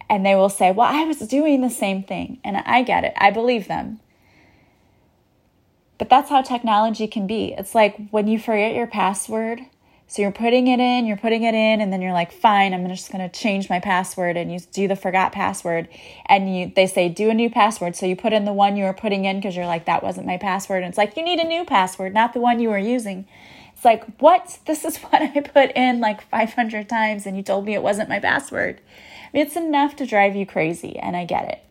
And 0.09 0.25
they 0.25 0.35
will 0.35 0.49
say, 0.49 0.71
Well, 0.71 0.87
I 0.89 1.03
was 1.03 1.19
doing 1.19 1.61
the 1.61 1.69
same 1.69 2.03
thing. 2.03 2.39
And 2.43 2.57
I 2.57 2.83
get 2.83 3.03
it, 3.03 3.13
I 3.17 3.31
believe 3.31 3.67
them. 3.67 3.99
But 5.97 6.09
that's 6.09 6.29
how 6.29 6.41
technology 6.41 7.07
can 7.07 7.27
be. 7.27 7.53
It's 7.57 7.73
like 7.73 8.09
when 8.09 8.27
you 8.27 8.39
forget 8.39 8.75
your 8.75 8.87
password. 8.87 9.61
So 10.09 10.21
you're 10.21 10.31
putting 10.31 10.67
it 10.67 10.79
in, 10.79 11.05
you're 11.05 11.17
putting 11.17 11.43
it 11.43 11.53
in, 11.53 11.81
and 11.81 11.91
then 11.91 12.01
you're 12.01 12.13
like, 12.13 12.31
fine, 12.31 12.73
I'm 12.73 12.87
just 12.87 13.11
gonna 13.11 13.27
change 13.27 13.69
my 13.69 13.81
password, 13.81 14.37
and 14.37 14.49
you 14.53 14.59
do 14.71 14.87
the 14.87 14.95
forgot 14.95 15.33
password, 15.33 15.89
and 16.27 16.55
you 16.55 16.71
they 16.73 16.87
say 16.87 17.09
do 17.09 17.29
a 17.29 17.33
new 17.33 17.49
password. 17.49 17.97
So 17.97 18.05
you 18.05 18.15
put 18.15 18.31
in 18.31 18.45
the 18.45 18.53
one 18.53 18.77
you 18.77 18.85
were 18.85 18.93
putting 18.93 19.25
in 19.25 19.37
because 19.37 19.57
you're 19.57 19.65
like, 19.65 19.83
that 19.85 20.03
wasn't 20.03 20.25
my 20.25 20.37
password. 20.37 20.83
And 20.83 20.89
it's 20.89 20.97
like 20.97 21.17
you 21.17 21.23
need 21.23 21.39
a 21.39 21.47
new 21.47 21.65
password, 21.65 22.13
not 22.13 22.33
the 22.33 22.39
one 22.39 22.61
you 22.61 22.69
were 22.69 22.77
using. 22.77 23.27
It's 23.73 23.83
like, 23.83 24.05
what? 24.19 24.59
This 24.65 24.85
is 24.85 24.97
what 25.03 25.21
I 25.21 25.41
put 25.41 25.75
in 25.75 25.99
like 25.99 26.21
500 26.21 26.87
times, 26.87 27.25
and 27.25 27.35
you 27.35 27.43
told 27.43 27.65
me 27.65 27.73
it 27.73 27.83
wasn't 27.83 28.07
my 28.07 28.19
password. 28.19 28.79
It's 29.33 29.57
enough 29.57 29.97
to 29.97 30.05
drive 30.05 30.37
you 30.37 30.45
crazy, 30.45 30.97
and 30.97 31.17
I 31.17 31.25
get 31.25 31.49
it. 31.49 31.63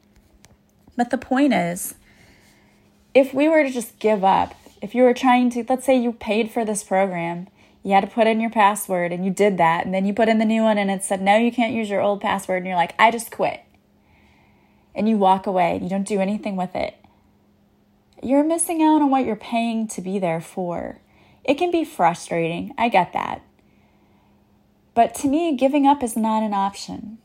But 0.95 1.09
the 1.09 1.19
point 1.19 1.55
is, 1.55 1.95
if 3.17 3.33
we 3.33 3.49
were 3.49 3.63
to 3.63 3.71
just 3.71 3.99
give 3.99 4.23
up, 4.23 4.55
if 4.83 4.95
you 4.95 5.03
were 5.03 5.15
trying 5.15 5.49
to, 5.49 5.65
let's 5.71 5.87
say 5.87 5.97
you 5.97 6.13
paid 6.13 6.51
for 6.51 6.67
this 6.67 6.85
program, 6.85 7.49
you 7.83 7.95
had 7.95 8.03
to 8.03 8.15
put 8.15 8.27
in 8.27 8.41
your 8.41 8.51
password 8.51 9.11
and 9.11 9.25
you 9.25 9.31
did 9.31 9.57
that, 9.57 9.87
and 9.87 9.95
then 9.95 10.05
you 10.05 10.13
put 10.13 10.29
in 10.29 10.37
the 10.37 10.45
new 10.45 10.63
one 10.63 10.77
and 10.77 10.91
it 10.91 11.03
said, 11.03 11.23
no, 11.23 11.35
you 11.35 11.51
can't 11.51 11.73
use 11.73 11.89
your 11.89 12.03
old 12.03 12.21
password, 12.21 12.59
and 12.59 12.67
you're 12.67 12.77
like, 12.77 12.95
I 12.99 13.11
just 13.11 13.31
quit. 13.31 13.63
And 14.95 15.09
you 15.09 15.17
walk 15.17 15.47
away, 15.47 15.81
you 15.83 15.89
don't 15.89 16.07
do 16.07 16.21
anything 16.21 16.57
with 16.57 16.77
it. 16.77 16.95
You're 18.23 18.45
missing 18.45 18.83
out 18.83 19.01
on 19.01 19.09
what 19.09 19.25
you're 19.25 19.35
paying 19.35 19.89
to 19.89 20.03
be 20.03 20.19
there 20.19 20.43
for. 20.43 21.01
It 21.43 21.55
can 21.55 21.71
be 21.71 21.87
frustrating, 21.87 22.75
I 22.77 22.91
get 22.91 23.15
that. 23.15 23.41
But 24.93 25.15
to 25.17 25.29
me, 25.29 25.57
giving 25.57 25.87
up 25.87 26.03
is 26.03 26.19
not 26.19 26.43
an 26.43 26.53
option. 26.53 27.17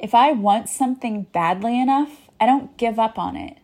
If 0.00 0.16
I 0.16 0.32
want 0.32 0.68
something 0.68 1.28
badly 1.32 1.80
enough, 1.80 2.28
I 2.40 2.46
don't 2.46 2.76
give 2.76 2.98
up 2.98 3.20
on 3.20 3.36
it 3.36 3.58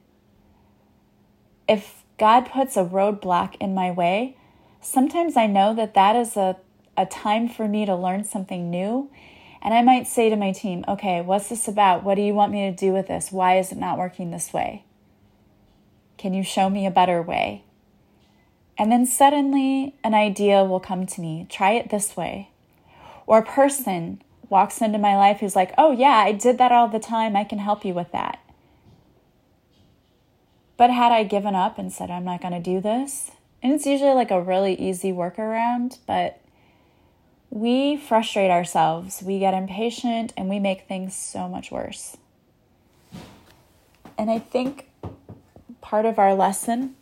if 1.68 2.02
God 2.18 2.50
puts 2.50 2.76
a 2.76 2.84
roadblock 2.84 3.56
in 3.60 3.74
my 3.74 3.90
way, 3.90 4.36
sometimes 4.80 5.36
I 5.36 5.46
know 5.46 5.74
that 5.74 5.94
that 5.94 6.16
is 6.16 6.36
a, 6.36 6.56
a 6.96 7.06
time 7.06 7.48
for 7.48 7.66
me 7.66 7.86
to 7.86 7.94
learn 7.94 8.24
something 8.24 8.70
new. 8.70 9.10
And 9.62 9.72
I 9.72 9.82
might 9.82 10.06
say 10.06 10.28
to 10.28 10.36
my 10.36 10.52
team, 10.52 10.84
okay, 10.86 11.22
what's 11.22 11.48
this 11.48 11.66
about? 11.66 12.04
What 12.04 12.16
do 12.16 12.22
you 12.22 12.34
want 12.34 12.52
me 12.52 12.70
to 12.70 12.76
do 12.76 12.92
with 12.92 13.08
this? 13.08 13.32
Why 13.32 13.58
is 13.58 13.72
it 13.72 13.78
not 13.78 13.98
working 13.98 14.30
this 14.30 14.52
way? 14.52 14.84
Can 16.18 16.34
you 16.34 16.42
show 16.42 16.68
me 16.68 16.86
a 16.86 16.90
better 16.90 17.22
way? 17.22 17.64
And 18.76 18.92
then 18.92 19.06
suddenly 19.06 19.94
an 20.04 20.14
idea 20.14 20.64
will 20.64 20.80
come 20.80 21.06
to 21.06 21.20
me 21.20 21.46
try 21.48 21.72
it 21.72 21.90
this 21.90 22.16
way. 22.16 22.50
Or 23.26 23.38
a 23.38 23.44
person 23.44 24.22
walks 24.50 24.82
into 24.82 24.98
my 24.98 25.16
life 25.16 25.40
who's 25.40 25.56
like, 25.56 25.72
oh, 25.78 25.92
yeah, 25.92 26.22
I 26.26 26.32
did 26.32 26.58
that 26.58 26.72
all 26.72 26.88
the 26.88 26.98
time. 26.98 27.34
I 27.34 27.44
can 27.44 27.58
help 27.58 27.84
you 27.84 27.94
with 27.94 28.12
that. 28.12 28.38
But 30.76 30.90
had 30.90 31.12
I 31.12 31.22
given 31.24 31.54
up 31.54 31.78
and 31.78 31.92
said, 31.92 32.10
I'm 32.10 32.24
not 32.24 32.40
going 32.40 32.54
to 32.54 32.60
do 32.60 32.80
this, 32.80 33.30
and 33.62 33.72
it's 33.72 33.86
usually 33.86 34.14
like 34.14 34.30
a 34.30 34.42
really 34.42 34.74
easy 34.74 35.12
workaround, 35.12 35.98
but 36.06 36.40
we 37.50 37.96
frustrate 37.96 38.50
ourselves, 38.50 39.22
we 39.22 39.38
get 39.38 39.54
impatient, 39.54 40.32
and 40.36 40.48
we 40.48 40.58
make 40.58 40.88
things 40.88 41.14
so 41.14 41.48
much 41.48 41.70
worse. 41.70 42.16
And 44.18 44.30
I 44.30 44.40
think 44.40 44.88
part 45.80 46.04
of 46.04 46.18
our 46.18 46.34
lesson 46.34 46.96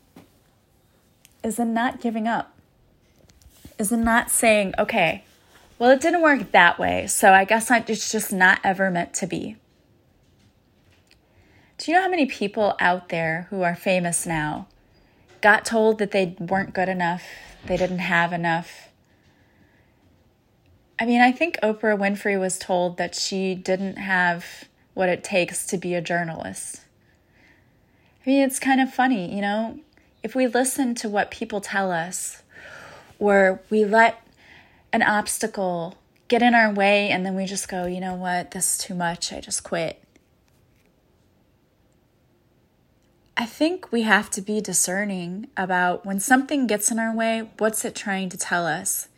is 1.42 1.58
in 1.58 1.72
not 1.72 2.00
giving 2.00 2.28
up, 2.28 2.54
is 3.78 3.90
in 3.90 4.04
not 4.04 4.30
saying, 4.30 4.74
okay, 4.78 5.24
well, 5.78 5.90
it 5.90 6.00
didn't 6.00 6.22
work 6.22 6.52
that 6.52 6.78
way, 6.78 7.06
so 7.06 7.32
I 7.32 7.44
guess 7.44 7.70
it's 7.70 8.12
just 8.12 8.32
not 8.32 8.60
ever 8.62 8.90
meant 8.90 9.14
to 9.14 9.26
be. 9.26 9.56
Do 11.82 11.90
you 11.90 11.96
know 11.96 12.04
how 12.04 12.10
many 12.10 12.26
people 12.26 12.76
out 12.78 13.08
there 13.08 13.48
who 13.50 13.62
are 13.62 13.74
famous 13.74 14.24
now 14.24 14.68
got 15.40 15.64
told 15.64 15.98
that 15.98 16.12
they 16.12 16.36
weren't 16.38 16.74
good 16.74 16.88
enough, 16.88 17.24
they 17.66 17.76
didn't 17.76 17.98
have 17.98 18.32
enough? 18.32 18.90
I 20.96 21.06
mean, 21.06 21.20
I 21.20 21.32
think 21.32 21.58
Oprah 21.60 21.98
Winfrey 21.98 22.38
was 22.38 22.56
told 22.56 22.98
that 22.98 23.16
she 23.16 23.56
didn't 23.56 23.96
have 23.96 24.44
what 24.94 25.08
it 25.08 25.24
takes 25.24 25.66
to 25.66 25.76
be 25.76 25.96
a 25.96 26.00
journalist. 26.00 26.82
I 28.24 28.30
mean, 28.30 28.42
it's 28.44 28.60
kind 28.60 28.80
of 28.80 28.94
funny, 28.94 29.34
you 29.34 29.40
know, 29.40 29.80
if 30.22 30.36
we 30.36 30.46
listen 30.46 30.94
to 30.94 31.08
what 31.08 31.32
people 31.32 31.60
tell 31.60 31.90
us, 31.90 32.44
or 33.18 33.60
we 33.70 33.84
let 33.84 34.24
an 34.92 35.02
obstacle 35.02 35.96
get 36.28 36.42
in 36.42 36.54
our 36.54 36.72
way 36.72 37.08
and 37.08 37.26
then 37.26 37.34
we 37.34 37.44
just 37.44 37.68
go, 37.68 37.86
you 37.86 38.00
know 38.00 38.14
what, 38.14 38.52
this 38.52 38.74
is 38.74 38.78
too 38.78 38.94
much, 38.94 39.32
I 39.32 39.40
just 39.40 39.64
quit. 39.64 40.01
I 43.36 43.46
think 43.46 43.90
we 43.90 44.02
have 44.02 44.30
to 44.30 44.42
be 44.42 44.60
discerning 44.60 45.48
about 45.56 46.04
when 46.04 46.20
something 46.20 46.66
gets 46.66 46.90
in 46.90 46.98
our 46.98 47.14
way, 47.14 47.48
what's 47.58 47.84
it 47.84 47.94
trying 47.94 48.28
to 48.28 48.36
tell 48.36 48.66
us? 48.66 49.08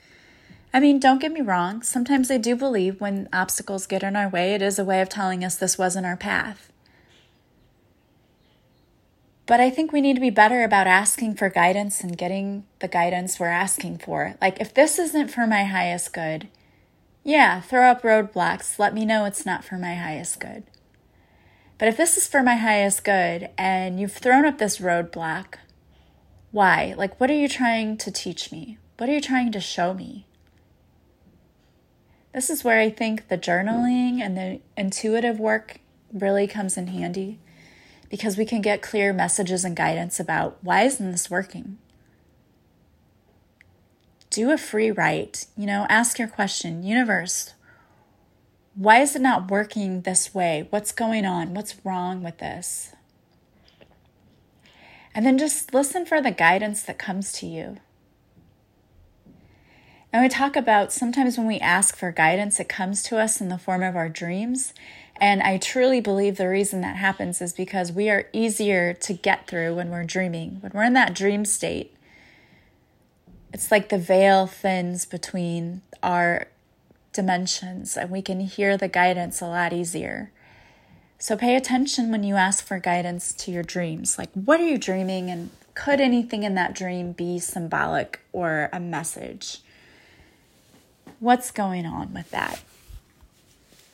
I 0.73 0.81
mean, 0.81 1.01
don't 1.01 1.21
get 1.21 1.33
me 1.33 1.41
wrong, 1.41 1.83
sometimes 1.83 2.31
I 2.31 2.39
do 2.39 2.55
believe 2.55 3.01
when 3.01 3.29
obstacles 3.33 3.87
get 3.87 4.03
in 4.03 4.17
our 4.17 4.29
way, 4.29 4.55
it 4.55 4.63
is 4.63 4.79
a 4.79 4.85
way 4.85 5.01
of 5.01 5.09
telling 5.09 5.45
us 5.45 5.57
this 5.57 5.79
wasn't 5.79 6.07
our 6.07 6.17
path. 6.17 6.71
But 9.47 9.61
I 9.61 9.69
think 9.69 9.93
we 9.93 10.01
need 10.01 10.15
to 10.15 10.21
be 10.21 10.31
better 10.31 10.63
about 10.63 10.87
asking 10.87 11.35
for 11.35 11.51
guidance 11.51 12.01
and 12.01 12.17
getting 12.17 12.65
the 12.79 12.89
guidance 12.89 13.39
we're 13.39 13.47
asking 13.49 13.99
for. 13.99 14.37
Like, 14.41 14.61
if 14.61 14.73
this 14.73 14.99
isn't 14.99 15.29
for 15.29 15.47
my 15.47 15.65
highest 15.65 16.13
good, 16.15 16.49
yeah, 17.25 17.61
throw 17.61 17.91
up 17.91 18.03
roadblocks. 18.03 18.79
Let 18.79 18.95
me 18.95 19.05
know 19.05 19.25
it's 19.25 19.47
not 19.47 19.65
for 19.65 19.77
my 19.77 19.95
highest 19.95 20.41
good. 20.41 20.65
But 21.85 21.91
if 21.91 21.99
this 21.99 22.17
is 22.17 22.27
for 22.27 22.43
my 22.43 22.55
highest 22.55 23.05
good 23.05 23.51
and 23.59 24.01
you've 24.01 24.15
thrown 24.15 24.47
up 24.47 24.57
this 24.57 24.79
roadblock, 24.79 25.57
why? 26.51 26.95
Like, 26.97 27.21
what 27.21 27.31
are 27.31 27.35
you 27.35 27.47
trying 27.47 27.99
to 27.99 28.11
teach 28.11 28.51
me? 28.51 28.79
What 28.97 29.11
are 29.11 29.13
you 29.13 29.21
trying 29.21 29.53
to 29.53 29.61
show 29.61 29.93
me? 29.93 30.25
This 32.33 32.49
is 32.49 32.65
where 32.65 32.81
I 32.81 32.89
think 32.89 33.29
the 33.29 33.37
journaling 33.37 34.23
and 34.23 34.35
the 34.35 34.61
intuitive 34.79 35.39
work 35.39 35.81
really 36.11 36.47
comes 36.47 36.79
in 36.79 36.87
handy 36.87 37.39
because 38.09 38.39
we 38.39 38.47
can 38.47 38.63
get 38.63 38.81
clear 38.81 39.13
messages 39.13 39.63
and 39.63 39.77
guidance 39.77 40.19
about 40.19 40.57
why 40.63 40.85
isn't 40.85 41.13
this 41.13 41.31
working? 41.31 41.77
Do 44.31 44.51
a 44.51 44.57
free 44.57 44.91
write, 44.91 45.49
you 45.55 45.67
know, 45.67 45.85
ask 45.91 46.19
your 46.19 46.29
question, 46.29 46.83
universe, 46.83 47.53
why 48.75 49.01
is 49.01 49.15
it 49.15 49.23
not 49.23 49.51
working 49.51 50.01
this 50.01 50.35
way? 50.35 50.67
What's 50.71 50.93
going 50.93 51.25
on? 51.25 51.55
What's 51.55 51.85
wrong 51.85 52.23
with 52.23 52.39
this? 52.39 52.93
And 55.15 55.25
then 55.25 55.39
just 55.39 55.73
listen 55.73 56.05
for 56.05 56.21
the 56.21 56.33
guidance 56.33 56.83
that 56.83 56.99
comes 56.99 57.33
to 57.35 57.47
you. 57.47 57.77
And 60.13 60.23
we 60.23 60.29
talk 60.29 60.57
about 60.57 60.93
sometimes 60.93 61.37
when 61.37 61.47
we 61.47 61.59
ask 61.59 61.97
for 61.97 62.13
guidance, 62.13 62.61
it 62.61 62.69
comes 62.69 63.03
to 63.05 63.19
us 63.19 63.41
in 63.41 63.49
the 63.49 63.59
form 63.59 63.83
of 63.83 63.97
our 63.97 64.09
dreams. 64.09 64.73
And 65.21 65.43
I 65.43 65.59
truly 65.59 66.01
believe 66.01 66.37
the 66.37 66.49
reason 66.49 66.81
that 66.81 66.97
happens 66.97 67.41
is 67.41 67.53
because 67.53 67.93
we 67.93 68.11
are 68.11 68.29
easier 68.33 68.93
to 68.95 69.13
get 69.13 69.47
through 69.47 69.77
when 69.77 69.91
we're 69.91 70.05
dreaming. 70.05 70.59
When 70.61 70.73
we're 70.73 70.85
in 70.85 70.93
that 70.95 71.15
dream 71.15 71.45
state, 71.45 71.97
it's 73.53 73.71
like 73.71 73.89
the 73.89 73.99
veil 73.99 74.47
thins 74.49 75.05
between 75.05 75.83
our 76.03 76.49
dimensions 77.15 77.97
and 77.97 78.11
we 78.11 78.21
can 78.21 78.41
hear 78.41 78.77
the 78.77 78.89
guidance 78.89 79.41
a 79.41 79.47
lot 79.47 79.73
easier. 79.73 80.31
So 81.19 81.37
pay 81.37 81.57
attention 81.57 82.11
when 82.11 82.23
you 82.23 82.35
ask 82.35 82.67
for 82.67 82.79
guidance 82.79 83.33
to 83.33 83.51
your 83.51 83.63
dreams. 83.63 84.19
Like, 84.19 84.31
what 84.33 84.61
are 84.61 84.67
you 84.67 84.77
dreaming? 84.77 85.31
And 85.31 85.49
could 85.75 86.01
anything 86.01 86.43
in 86.43 86.55
that 86.57 86.75
dream 86.75 87.13
be 87.13 87.39
symbolic 87.39 88.21
or 88.33 88.69
a 88.73 88.81
message? 88.81 89.63
What's 91.21 91.51
going 91.51 91.87
on 91.87 92.13
with 92.13 92.31
that? 92.31 92.61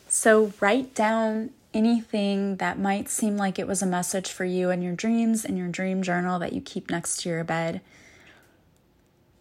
So, 0.09 0.53
write 0.59 0.93
down 0.93 1.50
anything 1.73 2.57
that 2.57 2.81
might 2.81 3.09
seem 3.09 3.37
like 3.37 3.59
it 3.59 3.69
was 3.69 3.81
a 3.81 3.87
message 3.87 4.29
for 4.29 4.45
you 4.45 4.71
in 4.71 4.83
your 4.83 4.97
dreams 4.97 5.45
in 5.45 5.57
your 5.57 5.69
dream 5.69 6.03
journal 6.03 6.41
that 6.41 6.53
you 6.53 6.61
keep 6.61 6.91
next 6.91 7.23
to 7.23 7.29
your 7.29 7.45
bed. 7.45 7.81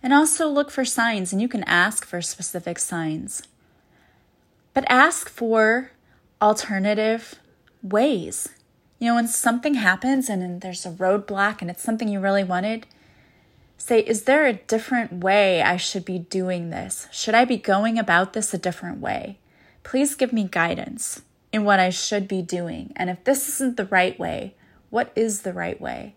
And 0.04 0.14
also 0.14 0.48
look 0.48 0.70
for 0.70 0.86
signs, 0.86 1.34
and 1.34 1.42
you 1.42 1.48
can 1.48 1.64
ask 1.64 2.06
for 2.06 2.22
specific 2.22 2.78
signs. 2.78 3.42
But 4.80 4.90
ask 4.90 5.28
for 5.28 5.92
alternative 6.42 7.36
ways. 7.84 8.48
You 8.98 9.08
know, 9.08 9.16
when 9.16 9.28
something 9.28 9.74
happens 9.74 10.30
and 10.30 10.62
there's 10.62 10.86
a 10.86 10.92
roadblock 10.92 11.60
and 11.60 11.70
it's 11.70 11.84
something 11.84 12.08
you 12.08 12.22
really 12.22 12.46
wanted, 12.46 12.88
say, 13.78 14.00
is 14.00 14.24
there 14.24 14.46
a 14.46 14.54
different 14.54 15.22
way 15.22 15.62
I 15.62 15.76
should 15.76 16.06
be 16.06 16.18
doing 16.18 16.70
this? 16.70 17.10
Should 17.12 17.36
I 17.36 17.44
be 17.44 17.58
going 17.58 18.00
about 18.00 18.32
this 18.32 18.54
a 18.54 18.58
different 18.58 19.02
way? 19.02 19.38
Please 19.84 20.16
give 20.16 20.32
me 20.32 20.48
guidance 20.50 21.24
in 21.52 21.66
what 21.66 21.82
I 21.82 21.90
should 21.90 22.26
be 22.26 22.42
doing. 22.42 22.94
And 22.96 23.10
if 23.10 23.22
this 23.26 23.50
isn't 23.50 23.76
the 23.76 23.88
right 23.88 24.18
way, 24.18 24.56
what 24.92 25.12
is 25.14 25.42
the 25.42 25.52
right 25.52 25.82
way? 25.82 26.16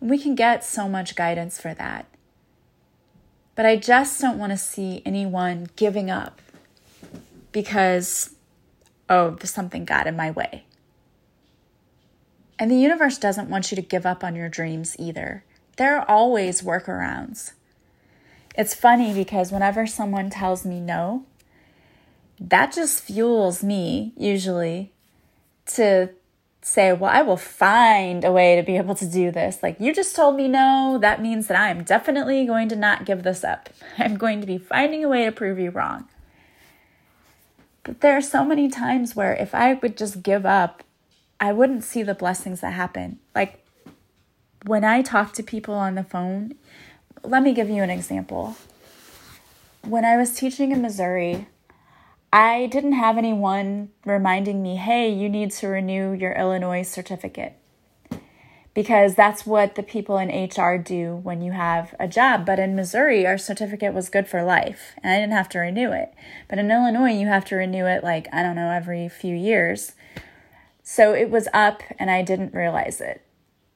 We 0.00 0.18
can 0.18 0.34
get 0.34 0.64
so 0.64 0.88
much 0.88 1.14
guidance 1.14 1.60
for 1.60 1.72
that. 1.72 2.06
But 3.54 3.64
I 3.64 3.76
just 3.76 4.20
don't 4.20 4.38
want 4.38 4.50
to 4.50 4.58
see 4.58 5.02
anyone 5.06 5.68
giving 5.76 6.10
up 6.10 6.42
because, 7.52 8.34
oh, 9.08 9.36
something 9.44 9.84
got 9.84 10.06
in 10.06 10.16
my 10.16 10.30
way. 10.30 10.64
And 12.58 12.70
the 12.70 12.76
universe 12.76 13.18
doesn't 13.18 13.50
want 13.50 13.70
you 13.70 13.76
to 13.76 13.82
give 13.82 14.06
up 14.06 14.22
on 14.24 14.36
your 14.36 14.48
dreams 14.48 14.96
either. 14.98 15.44
There 15.76 15.98
are 15.98 16.08
always 16.08 16.62
workarounds. 16.62 17.52
It's 18.56 18.74
funny 18.74 19.14
because 19.14 19.50
whenever 19.50 19.86
someone 19.86 20.30
tells 20.30 20.64
me 20.64 20.80
no, 20.80 21.24
that 22.38 22.72
just 22.72 23.02
fuels 23.02 23.62
me 23.62 24.12
usually 24.16 24.92
to 25.66 26.10
say, 26.60 26.92
well, 26.92 27.10
I 27.10 27.22
will 27.22 27.36
find 27.36 28.24
a 28.24 28.32
way 28.32 28.56
to 28.56 28.62
be 28.62 28.76
able 28.76 28.94
to 28.96 29.06
do 29.06 29.30
this. 29.30 29.62
Like, 29.62 29.80
you 29.80 29.92
just 29.92 30.14
told 30.14 30.36
me 30.36 30.48
no, 30.48 30.98
that 31.00 31.20
means 31.20 31.48
that 31.48 31.58
I 31.58 31.70
am 31.70 31.82
definitely 31.82 32.46
going 32.46 32.68
to 32.68 32.76
not 32.76 33.04
give 33.04 33.22
this 33.22 33.42
up. 33.42 33.68
I'm 33.98 34.16
going 34.16 34.40
to 34.40 34.46
be 34.46 34.58
finding 34.58 35.04
a 35.04 35.08
way 35.08 35.24
to 35.24 35.32
prove 35.32 35.58
you 35.58 35.70
wrong. 35.70 36.08
But 37.84 38.00
there 38.00 38.16
are 38.16 38.22
so 38.22 38.44
many 38.44 38.68
times 38.68 39.16
where 39.16 39.34
if 39.34 39.54
I 39.54 39.74
would 39.74 39.96
just 39.96 40.22
give 40.22 40.46
up, 40.46 40.84
I 41.40 41.52
wouldn't 41.52 41.82
see 41.82 42.02
the 42.02 42.14
blessings 42.14 42.60
that 42.60 42.72
happen. 42.74 43.18
Like, 43.34 43.66
when 44.64 44.84
I 44.84 45.02
talk 45.02 45.32
to 45.34 45.42
people 45.42 45.74
on 45.74 45.96
the 45.96 46.04
phone, 46.04 46.54
let 47.24 47.42
me 47.42 47.52
give 47.52 47.68
you 47.68 47.82
an 47.82 47.90
example. 47.90 48.56
When 49.82 50.04
I 50.04 50.16
was 50.16 50.34
teaching 50.34 50.70
in 50.70 50.82
Missouri, 50.82 51.48
I 52.32 52.66
didn't 52.66 52.92
have 52.92 53.18
anyone 53.18 53.90
reminding 54.06 54.62
me, 54.62 54.76
hey, 54.76 55.12
you 55.12 55.28
need 55.28 55.50
to 55.52 55.66
renew 55.66 56.12
your 56.12 56.32
Illinois 56.32 56.82
certificate. 56.82 57.56
Because 58.74 59.14
that's 59.14 59.44
what 59.44 59.74
the 59.74 59.82
people 59.82 60.16
in 60.16 60.30
HR 60.30 60.78
do 60.78 61.16
when 61.16 61.42
you 61.42 61.52
have 61.52 61.94
a 62.00 62.08
job. 62.08 62.46
But 62.46 62.58
in 62.58 62.74
Missouri, 62.74 63.26
our 63.26 63.36
certificate 63.36 63.92
was 63.92 64.08
good 64.08 64.26
for 64.26 64.42
life, 64.42 64.92
and 65.02 65.12
I 65.12 65.18
didn't 65.18 65.34
have 65.34 65.50
to 65.50 65.58
renew 65.58 65.92
it. 65.92 66.14
But 66.48 66.58
in 66.58 66.70
Illinois, 66.70 67.12
you 67.12 67.26
have 67.26 67.44
to 67.46 67.56
renew 67.56 67.84
it 67.84 68.02
like, 68.02 68.28
I 68.32 68.42
don't 68.42 68.56
know, 68.56 68.70
every 68.70 69.10
few 69.10 69.36
years. 69.36 69.92
So 70.82 71.12
it 71.12 71.28
was 71.30 71.48
up, 71.52 71.82
and 71.98 72.10
I 72.10 72.22
didn't 72.22 72.54
realize 72.54 73.00
it. 73.00 73.22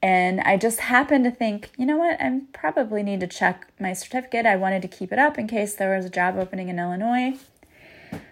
And 0.01 0.41
I 0.41 0.57
just 0.57 0.79
happened 0.79 1.25
to 1.25 1.31
think, 1.31 1.71
you 1.77 1.85
know 1.85 1.97
what, 1.97 2.19
I 2.21 2.41
probably 2.53 3.03
need 3.03 3.19
to 3.19 3.27
check 3.27 3.67
my 3.79 3.93
certificate. 3.93 4.45
I 4.45 4.55
wanted 4.55 4.81
to 4.83 4.87
keep 4.87 5.11
it 5.11 5.19
up 5.19 5.37
in 5.37 5.47
case 5.47 5.75
there 5.75 5.95
was 5.95 6.05
a 6.05 6.09
job 6.09 6.37
opening 6.37 6.69
in 6.69 6.79
Illinois. 6.79 7.37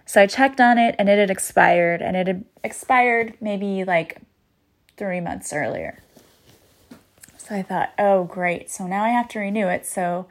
So 0.06 0.22
I 0.22 0.28
checked 0.28 0.62
on 0.62 0.78
it 0.78 0.96
and 0.98 1.10
it 1.10 1.18
had 1.20 1.30
expired, 1.30 2.02
and 2.02 2.16
it 2.16 2.28
had 2.28 2.46
expired 2.64 3.36
maybe 3.40 3.84
like 3.84 4.22
three 4.98 5.20
months 5.20 5.54
earlier. 5.54 6.02
So 7.48 7.56
I 7.56 7.62
thought, 7.62 7.94
oh, 8.00 8.24
great. 8.24 8.72
So 8.72 8.88
now 8.88 9.04
I 9.04 9.10
have 9.10 9.28
to 9.30 9.40
renew 9.40 9.68
it. 9.68 9.86
So 9.86 10.26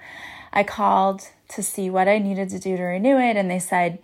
I 0.52 0.64
called 0.64 1.28
to 1.50 1.62
see 1.62 1.88
what 1.88 2.08
I 2.08 2.18
needed 2.18 2.48
to 2.50 2.58
do 2.58 2.76
to 2.76 2.82
renew 2.82 3.18
it, 3.18 3.36
and 3.36 3.50
they 3.50 3.60
said, 3.60 4.00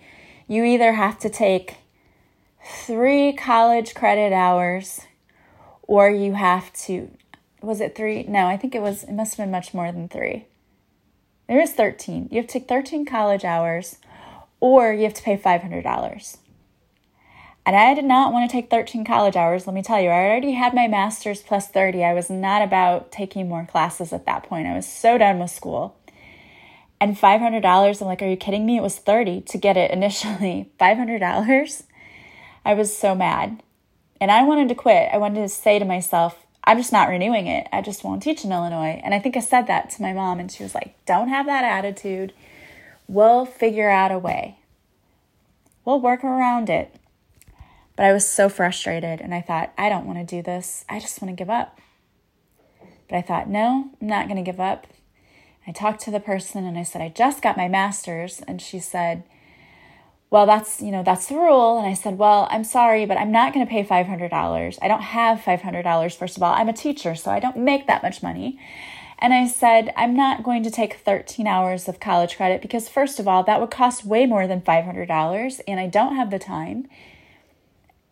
you 0.47 0.65
either 0.65 0.93
have 0.93 1.19
to 1.21 1.29
take 1.29 1.77
three 2.65 3.33
college 3.33 3.95
credit 3.95 4.33
hours 4.33 5.03
or 5.83 6.11
you 6.11 6.35
have 6.35 6.73
to 6.73 7.11
was 7.63 7.81
it 7.81 7.95
three 7.95 8.23
no 8.25 8.47
i 8.47 8.57
think 8.57 8.75
it 8.75 8.83
was 8.83 9.05
it 9.05 9.13
must 9.13 9.37
have 9.37 9.45
been 9.45 9.51
much 9.51 9.73
more 9.73 9.91
than 9.91 10.09
three 10.09 10.45
there 11.49 11.61
is 11.61 11.73
13 11.73 12.29
you 12.31 12.37
have 12.37 12.47
to 12.47 12.53
take 12.59 12.69
13 12.69 13.07
college 13.07 13.45
hours 13.45 13.97
or 14.61 14.93
you 14.93 15.05
have 15.05 15.15
to 15.15 15.23
pay 15.23 15.39
$500 15.39 16.37
and 17.71 17.79
i 17.79 17.95
did 17.95 18.05
not 18.05 18.33
want 18.33 18.51
to 18.51 18.53
take 18.53 18.69
13 18.69 19.05
college 19.05 19.37
hours 19.37 19.65
let 19.65 19.75
me 19.75 19.81
tell 19.81 20.01
you. 20.01 20.09
I 20.09 20.25
already 20.25 20.55
had 20.55 20.75
my 20.75 20.89
master's 20.89 21.41
plus 21.41 21.69
30 21.69 22.03
i 22.03 22.13
was 22.13 22.29
not 22.29 22.63
about 22.63 23.13
taking 23.13 23.49
more 23.49 23.65
classes 23.65 24.13
at 24.13 24.27
that 24.27 24.43
point. 24.43 24.67
I 24.67 24.75
was 24.75 24.89
so 24.89 25.17
done 25.19 25.39
with 25.39 25.53
school. 25.53 25.97
And 27.01 27.17
$500 27.17 28.03
i'm 28.03 28.09
like 28.09 28.23
are 28.23 28.29
you 28.29 28.37
kidding 28.37 28.67
me? 28.67 28.77
It 28.77 28.83
was 28.83 28.97
30 28.97 29.43
to 29.43 29.57
get 29.57 29.77
it 29.77 29.93
initially. 29.93 30.73
$500 30.81 31.83
i 32.65 32.75
was 32.75 32.97
so 32.97 33.15
mad. 33.15 33.63
And 34.21 34.33
i 34.33 34.43
wanted 34.43 34.69
to 34.71 34.75
quit. 34.75 35.09
I 35.13 35.19
wanted 35.19 35.43
to 35.43 35.49
say 35.49 35.79
to 35.79 35.85
myself 35.85 36.45
i'm 36.65 36.77
just 36.77 36.91
not 36.91 37.09
renewing 37.09 37.47
it. 37.47 37.69
I 37.73 37.83
just 37.83 38.03
won't 38.03 38.25
teach 38.25 38.43
in 38.45 38.51
illinois. 38.51 39.01
And 39.05 39.15
i 39.15 39.21
think 39.21 39.37
i 39.37 39.41
said 39.41 39.69
that 39.69 39.91
to 39.91 40.03
my 40.03 40.13
mom 40.13 40.41
and 40.41 40.51
she 40.51 40.65
was 40.65 40.75
like 40.75 40.97
don't 41.07 41.29
have 41.29 41.47
that 41.47 41.63
attitude. 41.63 42.33
We'll 43.07 43.47
figure 43.47 43.91
out 43.91 44.11
a 44.11 44.19
way. 44.19 44.59
We'll 45.85 46.01
work 46.01 46.25
around 46.25 46.69
it 46.69 46.97
but 48.01 48.07
i 48.07 48.13
was 48.15 48.27
so 48.27 48.49
frustrated 48.49 49.21
and 49.21 49.35
i 49.35 49.43
thought 49.43 49.75
i 49.77 49.91
don't 49.91 50.07
want 50.07 50.19
to 50.19 50.25
do 50.25 50.41
this 50.41 50.87
i 50.89 50.99
just 50.99 51.21
want 51.21 51.29
to 51.31 51.37
give 51.37 51.51
up 51.51 51.79
but 53.11 53.17
i 53.17 53.21
thought 53.21 53.47
no 53.47 53.91
i'm 54.01 54.07
not 54.07 54.27
going 54.27 54.43
to 54.43 54.51
give 54.51 54.59
up 54.59 54.87
I 55.67 55.73
talked 55.73 56.01
to 56.01 56.11
the 56.11 56.19
person 56.21 56.65
and 56.65 56.79
I 56.79 56.83
said, 56.83 57.03
I 57.03 57.09
just 57.11 57.43
got 57.43 57.57
my 57.57 57.69
master's. 57.69 58.41
And 58.41 58.61
she 58.61 58.81
said, 58.81 59.23
well, 60.31 60.47
that's, 60.47 60.81
you 60.81 60.91
know, 60.91 61.03
that's 61.03 61.27
the 61.27 61.37
rule. 61.37 61.79
And 61.79 61.87
I 61.87 61.95
said, 61.95 62.19
well, 62.19 62.49
I'm 62.51 62.65
sorry, 62.65 63.05
but 63.05 63.17
I'm 63.17 63.31
not 63.33 63.53
going 63.53 63.65
to 63.65 63.71
pay 63.71 63.85
$500. 63.85 64.79
I 64.81 64.89
don't 64.89 65.03
have 65.03 65.39
$500, 65.39 66.17
first 66.17 66.37
of 66.37 66.43
all. 66.43 66.55
I'm 66.55 66.69
a 66.69 66.73
teacher, 66.73 67.15
so 67.15 67.31
I 67.31 67.41
don't 67.41 67.57
make 67.59 67.87
that 67.87 68.03
much 68.03 68.23
money. 68.23 68.59
And 69.19 69.35
I 69.35 69.47
said, 69.47 69.93
I'm 69.97 70.17
not 70.17 70.43
going 70.43 70.63
to 70.63 70.71
take 70.71 70.95
13 70.95 71.47
hours 71.47 71.89
of 71.89 72.01
college 72.01 72.37
credit 72.37 72.63
because, 72.63 72.89
first 72.89 73.21
of 73.21 73.29
all, 73.29 73.43
that 73.43 73.61
would 73.61 73.71
cost 73.71 74.05
way 74.05 74.25
more 74.25 74.47
than 74.47 74.63
$500, 74.63 75.61
and 75.69 75.79
I 75.79 75.87
don't 75.87 76.17
have 76.17 76.31
the 76.31 76.39
time. 76.39 76.89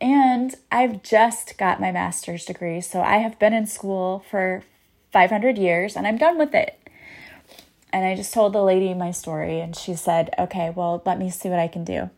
And 0.00 0.54
I've 0.70 1.02
just 1.02 1.58
got 1.58 1.80
my 1.80 1.90
master's 1.90 2.44
degree, 2.44 2.80
so 2.80 3.00
I 3.00 3.16
have 3.16 3.38
been 3.38 3.52
in 3.52 3.66
school 3.66 4.24
for 4.30 4.62
500 5.12 5.58
years 5.58 5.96
and 5.96 6.06
I'm 6.06 6.18
done 6.18 6.38
with 6.38 6.54
it. 6.54 6.78
And 7.92 8.04
I 8.04 8.14
just 8.14 8.34
told 8.34 8.52
the 8.52 8.62
lady 8.62 8.92
my 8.92 9.10
story, 9.10 9.60
and 9.60 9.74
she 9.74 9.94
said, 9.94 10.30
Okay, 10.38 10.70
well, 10.70 11.02
let 11.06 11.18
me 11.18 11.30
see 11.30 11.48
what 11.48 11.58
I 11.58 11.68
can 11.68 11.84
do. 11.84 12.10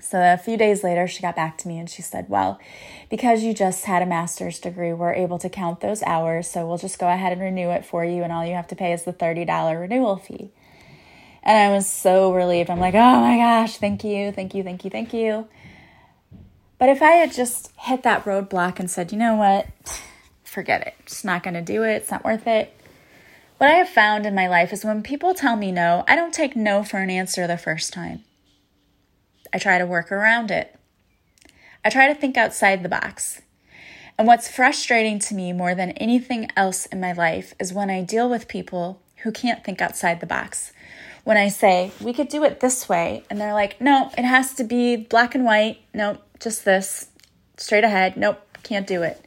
So 0.00 0.20
a 0.20 0.36
few 0.36 0.56
days 0.56 0.84
later, 0.84 1.06
she 1.08 1.22
got 1.22 1.34
back 1.34 1.58
to 1.58 1.68
me 1.68 1.78
and 1.78 1.88
she 1.88 2.02
said, 2.02 2.28
Well, 2.28 2.60
because 3.10 3.42
you 3.42 3.54
just 3.54 3.86
had 3.86 4.02
a 4.02 4.06
master's 4.06 4.58
degree, 4.58 4.92
we're 4.92 5.14
able 5.14 5.38
to 5.38 5.48
count 5.48 5.80
those 5.80 6.02
hours. 6.02 6.48
So 6.48 6.66
we'll 6.66 6.78
just 6.78 6.98
go 6.98 7.08
ahead 7.08 7.32
and 7.32 7.40
renew 7.40 7.70
it 7.70 7.84
for 7.84 8.04
you. 8.04 8.22
And 8.22 8.32
all 8.32 8.46
you 8.46 8.54
have 8.54 8.68
to 8.68 8.76
pay 8.76 8.92
is 8.92 9.04
the 9.04 9.12
$30 9.12 9.80
renewal 9.80 10.16
fee. 10.16 10.50
And 11.42 11.56
I 11.56 11.74
was 11.74 11.86
so 11.86 12.32
relieved. 12.32 12.70
I'm 12.70 12.80
like, 12.80 12.94
Oh 12.94 13.20
my 13.20 13.38
gosh, 13.38 13.78
thank 13.78 14.04
you, 14.04 14.30
thank 14.32 14.54
you, 14.54 14.62
thank 14.62 14.84
you, 14.84 14.90
thank 14.90 15.12
you. 15.12 15.48
But 16.78 16.88
if 16.88 17.02
I 17.02 17.12
had 17.12 17.32
just 17.32 17.72
hit 17.76 18.02
that 18.04 18.24
roadblock 18.24 18.78
and 18.78 18.90
said, 18.90 19.12
You 19.12 19.18
know 19.18 19.34
what? 19.34 19.66
Forget 20.44 20.86
it. 20.86 20.94
Just 21.06 21.24
not 21.24 21.42
going 21.42 21.54
to 21.54 21.62
do 21.62 21.82
it. 21.82 21.96
It's 21.96 22.10
not 22.10 22.24
worth 22.24 22.46
it. 22.46 22.74
What 23.58 23.70
I 23.70 23.74
have 23.74 23.88
found 23.88 24.24
in 24.24 24.34
my 24.36 24.46
life 24.46 24.72
is 24.72 24.84
when 24.84 25.02
people 25.02 25.34
tell 25.34 25.56
me 25.56 25.72
no, 25.72 26.04
I 26.06 26.14
don't 26.14 26.32
take 26.32 26.54
no 26.54 26.84
for 26.84 26.98
an 26.98 27.10
answer 27.10 27.46
the 27.46 27.58
first 27.58 27.92
time. 27.92 28.22
I 29.52 29.58
try 29.58 29.78
to 29.78 29.86
work 29.86 30.12
around 30.12 30.50
it. 30.50 30.78
I 31.84 31.90
try 31.90 32.06
to 32.06 32.14
think 32.14 32.36
outside 32.36 32.82
the 32.82 32.88
box. 32.88 33.42
And 34.16 34.26
what's 34.26 34.50
frustrating 34.50 35.18
to 35.20 35.34
me 35.34 35.52
more 35.52 35.74
than 35.74 35.92
anything 35.92 36.48
else 36.56 36.86
in 36.86 37.00
my 37.00 37.12
life 37.12 37.54
is 37.58 37.72
when 37.72 37.90
I 37.90 38.02
deal 38.02 38.28
with 38.28 38.48
people 38.48 39.00
who 39.18 39.32
can't 39.32 39.64
think 39.64 39.80
outside 39.80 40.20
the 40.20 40.26
box. 40.26 40.72
When 41.24 41.36
I 41.36 41.48
say, 41.48 41.92
we 42.00 42.12
could 42.12 42.28
do 42.28 42.44
it 42.44 42.60
this 42.60 42.88
way, 42.88 43.24
and 43.28 43.40
they're 43.40 43.54
like, 43.54 43.80
no, 43.80 44.10
it 44.16 44.24
has 44.24 44.54
to 44.54 44.64
be 44.64 44.96
black 44.96 45.34
and 45.34 45.44
white. 45.44 45.80
Nope, 45.92 46.22
just 46.40 46.64
this. 46.64 47.08
Straight 47.56 47.84
ahead. 47.84 48.16
Nope, 48.16 48.40
can't 48.62 48.86
do 48.86 49.02
it. 49.02 49.24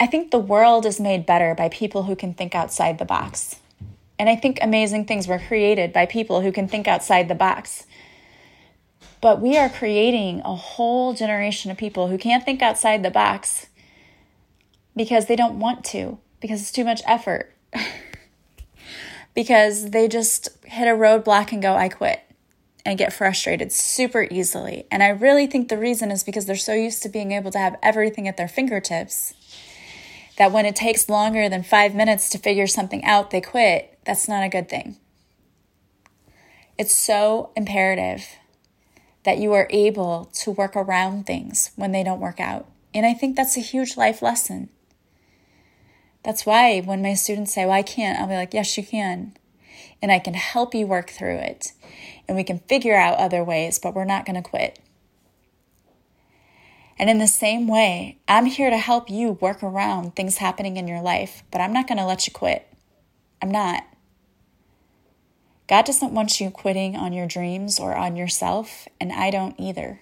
I 0.00 0.06
think 0.06 0.30
the 0.30 0.38
world 0.38 0.86
is 0.86 1.00
made 1.00 1.26
better 1.26 1.54
by 1.54 1.68
people 1.68 2.04
who 2.04 2.14
can 2.14 2.34
think 2.34 2.54
outside 2.54 2.98
the 2.98 3.04
box. 3.04 3.56
And 4.18 4.28
I 4.28 4.36
think 4.36 4.58
amazing 4.60 5.06
things 5.06 5.28
were 5.28 5.38
created 5.38 5.92
by 5.92 6.06
people 6.06 6.40
who 6.40 6.52
can 6.52 6.68
think 6.68 6.88
outside 6.88 7.28
the 7.28 7.34
box. 7.34 7.86
But 9.20 9.40
we 9.40 9.56
are 9.56 9.68
creating 9.68 10.42
a 10.44 10.54
whole 10.54 11.14
generation 11.14 11.70
of 11.70 11.76
people 11.76 12.08
who 12.08 12.18
can't 12.18 12.44
think 12.44 12.62
outside 12.62 13.02
the 13.02 13.10
box 13.10 13.66
because 14.94 15.26
they 15.26 15.36
don't 15.36 15.58
want 15.58 15.84
to, 15.86 16.18
because 16.40 16.60
it's 16.60 16.72
too 16.72 16.84
much 16.84 17.02
effort. 17.06 17.52
because 19.34 19.90
they 19.90 20.08
just 20.08 20.48
hit 20.64 20.88
a 20.88 20.92
roadblock 20.92 21.52
and 21.52 21.62
go, 21.62 21.74
I 21.74 21.88
quit, 21.88 22.20
and 22.88 22.96
get 22.96 23.12
frustrated 23.12 23.70
super 23.70 24.26
easily. 24.30 24.86
And 24.90 25.02
I 25.02 25.08
really 25.08 25.46
think 25.46 25.68
the 25.68 25.76
reason 25.76 26.10
is 26.10 26.24
because 26.24 26.46
they're 26.46 26.56
so 26.56 26.72
used 26.72 27.02
to 27.02 27.10
being 27.10 27.32
able 27.32 27.50
to 27.50 27.58
have 27.58 27.76
everything 27.82 28.26
at 28.26 28.38
their 28.38 28.48
fingertips 28.48 29.34
that 30.38 30.52
when 30.52 30.64
it 30.64 30.74
takes 30.74 31.06
longer 31.06 31.50
than 31.50 31.62
five 31.62 31.94
minutes 31.94 32.30
to 32.30 32.38
figure 32.38 32.66
something 32.66 33.04
out, 33.04 33.30
they 33.30 33.42
quit, 33.42 33.98
that's 34.06 34.26
not 34.26 34.42
a 34.42 34.48
good 34.48 34.70
thing. 34.70 34.96
It's 36.78 36.94
so 36.94 37.50
imperative 37.54 38.26
that 39.24 39.36
you 39.36 39.52
are 39.52 39.68
able 39.68 40.30
to 40.36 40.50
work 40.50 40.74
around 40.74 41.26
things 41.26 41.72
when 41.76 41.92
they 41.92 42.02
don't 42.02 42.20
work 42.20 42.40
out. 42.40 42.70
And 42.94 43.04
I 43.04 43.12
think 43.12 43.36
that's 43.36 43.58
a 43.58 43.60
huge 43.60 43.98
life 43.98 44.22
lesson. 44.22 44.70
That's 46.22 46.46
why 46.46 46.80
when 46.80 47.02
my 47.02 47.12
students 47.12 47.52
say, 47.52 47.66
Well, 47.66 47.74
I 47.74 47.82
can't, 47.82 48.18
I'll 48.18 48.28
be 48.28 48.34
like, 48.34 48.54
Yes, 48.54 48.78
you 48.78 48.86
can. 48.86 49.34
And 50.00 50.12
I 50.12 50.18
can 50.18 50.34
help 50.34 50.74
you 50.74 50.86
work 50.86 51.10
through 51.10 51.38
it. 51.38 51.72
And 52.26 52.36
we 52.36 52.44
can 52.44 52.60
figure 52.60 52.96
out 52.96 53.18
other 53.18 53.42
ways, 53.42 53.78
but 53.78 53.94
we're 53.94 54.04
not 54.04 54.24
going 54.24 54.40
to 54.40 54.48
quit. 54.48 54.78
And 56.98 57.08
in 57.08 57.18
the 57.18 57.28
same 57.28 57.68
way, 57.68 58.18
I'm 58.26 58.46
here 58.46 58.70
to 58.70 58.78
help 58.78 59.08
you 59.08 59.32
work 59.32 59.62
around 59.62 60.16
things 60.16 60.38
happening 60.38 60.76
in 60.76 60.88
your 60.88 61.00
life, 61.00 61.42
but 61.50 61.60
I'm 61.60 61.72
not 61.72 61.86
going 61.86 61.98
to 61.98 62.04
let 62.04 62.26
you 62.26 62.32
quit. 62.32 62.66
I'm 63.40 63.50
not. 63.50 63.84
God 65.68 65.84
doesn't 65.84 66.12
want 66.12 66.40
you 66.40 66.50
quitting 66.50 66.96
on 66.96 67.12
your 67.12 67.26
dreams 67.26 67.78
or 67.78 67.94
on 67.94 68.16
yourself, 68.16 68.88
and 69.00 69.12
I 69.12 69.30
don't 69.30 69.54
either. 69.58 70.00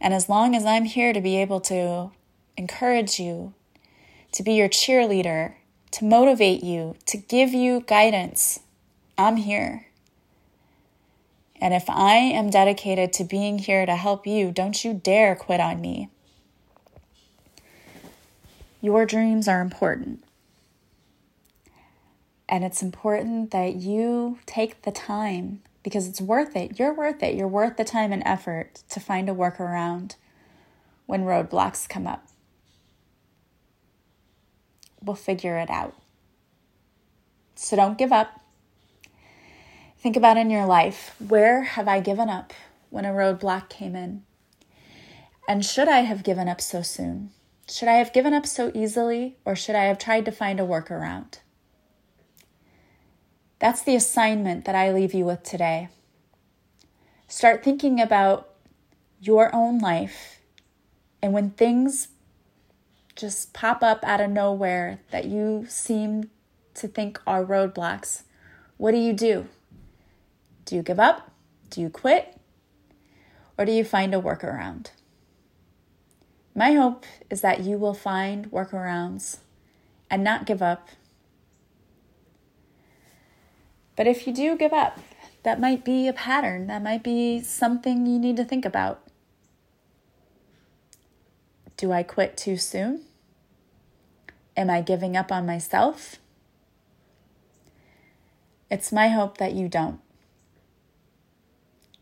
And 0.00 0.14
as 0.14 0.28
long 0.28 0.54
as 0.54 0.64
I'm 0.64 0.84
here 0.84 1.12
to 1.12 1.20
be 1.20 1.36
able 1.36 1.60
to 1.62 2.12
encourage 2.56 3.18
you, 3.18 3.52
to 4.32 4.42
be 4.42 4.54
your 4.54 4.68
cheerleader, 4.68 5.54
to 5.94 6.04
motivate 6.04 6.64
you, 6.64 6.96
to 7.06 7.16
give 7.16 7.54
you 7.54 7.84
guidance, 7.86 8.58
I'm 9.16 9.36
here. 9.36 9.86
And 11.60 11.72
if 11.72 11.88
I 11.88 12.16
am 12.16 12.50
dedicated 12.50 13.12
to 13.12 13.22
being 13.22 13.60
here 13.60 13.86
to 13.86 13.94
help 13.94 14.26
you, 14.26 14.50
don't 14.50 14.84
you 14.84 14.92
dare 14.92 15.36
quit 15.36 15.60
on 15.60 15.80
me. 15.80 16.08
Your 18.80 19.06
dreams 19.06 19.46
are 19.46 19.60
important. 19.60 20.24
And 22.48 22.64
it's 22.64 22.82
important 22.82 23.52
that 23.52 23.76
you 23.76 24.40
take 24.46 24.82
the 24.82 24.90
time 24.90 25.62
because 25.84 26.08
it's 26.08 26.20
worth 26.20 26.56
it. 26.56 26.76
You're 26.76 26.92
worth 26.92 27.22
it. 27.22 27.36
You're 27.36 27.46
worth 27.46 27.76
the 27.76 27.84
time 27.84 28.12
and 28.12 28.22
effort 28.26 28.82
to 28.90 28.98
find 28.98 29.28
a 29.28 29.32
workaround 29.32 30.16
when 31.06 31.22
roadblocks 31.22 31.88
come 31.88 32.08
up. 32.08 32.26
We'll 35.04 35.16
figure 35.16 35.58
it 35.58 35.70
out. 35.70 35.94
So 37.54 37.76
don't 37.76 37.98
give 37.98 38.12
up. 38.12 38.40
Think 39.98 40.16
about 40.16 40.36
in 40.36 40.50
your 40.50 40.66
life 40.66 41.14
where 41.18 41.62
have 41.62 41.88
I 41.88 42.00
given 42.00 42.28
up 42.28 42.52
when 42.90 43.04
a 43.04 43.12
roadblock 43.12 43.68
came 43.68 43.94
in? 43.94 44.22
And 45.48 45.64
should 45.64 45.88
I 45.88 46.00
have 46.00 46.24
given 46.24 46.48
up 46.48 46.60
so 46.60 46.82
soon? 46.82 47.30
Should 47.68 47.88
I 47.88 47.94
have 47.94 48.12
given 48.12 48.34
up 48.34 48.46
so 48.46 48.70
easily, 48.74 49.36
or 49.44 49.56
should 49.56 49.74
I 49.74 49.84
have 49.84 49.98
tried 49.98 50.26
to 50.26 50.32
find 50.32 50.60
a 50.60 50.64
workaround? 50.64 51.38
That's 53.58 53.82
the 53.82 53.96
assignment 53.96 54.66
that 54.66 54.74
I 54.74 54.92
leave 54.92 55.14
you 55.14 55.24
with 55.24 55.42
today. 55.42 55.88
Start 57.26 57.64
thinking 57.64 58.00
about 58.00 58.50
your 59.20 59.54
own 59.54 59.78
life, 59.78 60.40
and 61.22 61.32
when 61.32 61.50
things 61.50 62.08
just 63.16 63.52
pop 63.52 63.82
up 63.82 64.04
out 64.04 64.20
of 64.20 64.30
nowhere 64.30 65.00
that 65.10 65.24
you 65.24 65.66
seem 65.68 66.30
to 66.74 66.88
think 66.88 67.20
are 67.26 67.44
roadblocks, 67.44 68.22
what 68.76 68.92
do 68.92 68.98
you 68.98 69.12
do? 69.12 69.46
Do 70.64 70.74
you 70.74 70.82
give 70.82 70.98
up? 70.98 71.30
Do 71.70 71.80
you 71.80 71.90
quit? 71.90 72.36
Or 73.56 73.64
do 73.64 73.72
you 73.72 73.84
find 73.84 74.14
a 74.14 74.20
workaround? 74.20 74.90
My 76.54 76.72
hope 76.72 77.04
is 77.30 77.40
that 77.40 77.60
you 77.60 77.78
will 77.78 77.94
find 77.94 78.50
workarounds 78.50 79.38
and 80.10 80.22
not 80.22 80.46
give 80.46 80.62
up. 80.62 80.88
But 83.96 84.06
if 84.06 84.26
you 84.26 84.32
do 84.32 84.56
give 84.56 84.72
up, 84.72 84.98
that 85.44 85.60
might 85.60 85.84
be 85.84 86.08
a 86.08 86.12
pattern. 86.12 86.66
That 86.66 86.82
might 86.82 87.02
be 87.02 87.40
something 87.40 88.06
you 88.06 88.18
need 88.18 88.36
to 88.36 88.44
think 88.44 88.64
about. 88.64 89.03
Do 91.84 91.92
I 91.92 92.02
quit 92.02 92.38
too 92.38 92.56
soon? 92.56 93.02
Am 94.56 94.70
I 94.70 94.80
giving 94.80 95.18
up 95.18 95.30
on 95.30 95.44
myself? 95.44 96.16
It's 98.70 98.90
my 98.90 99.08
hope 99.08 99.36
that 99.36 99.52
you 99.52 99.68
don't. 99.68 100.00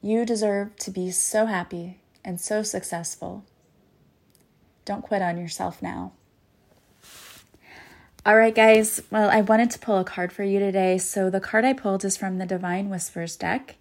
You 0.00 0.24
deserve 0.24 0.76
to 0.76 0.92
be 0.92 1.10
so 1.10 1.46
happy 1.46 1.98
and 2.24 2.40
so 2.40 2.62
successful. 2.62 3.42
Don't 4.84 5.02
quit 5.02 5.20
on 5.20 5.36
yourself 5.36 5.82
now. 5.82 6.12
All 8.24 8.36
right, 8.36 8.54
guys. 8.54 9.02
Well, 9.10 9.30
I 9.30 9.40
wanted 9.40 9.72
to 9.72 9.80
pull 9.80 9.98
a 9.98 10.04
card 10.04 10.32
for 10.32 10.44
you 10.44 10.60
today. 10.60 10.96
So, 10.96 11.28
the 11.28 11.40
card 11.40 11.64
I 11.64 11.72
pulled 11.72 12.04
is 12.04 12.16
from 12.16 12.38
the 12.38 12.46
Divine 12.46 12.88
Whispers 12.88 13.34
deck, 13.34 13.74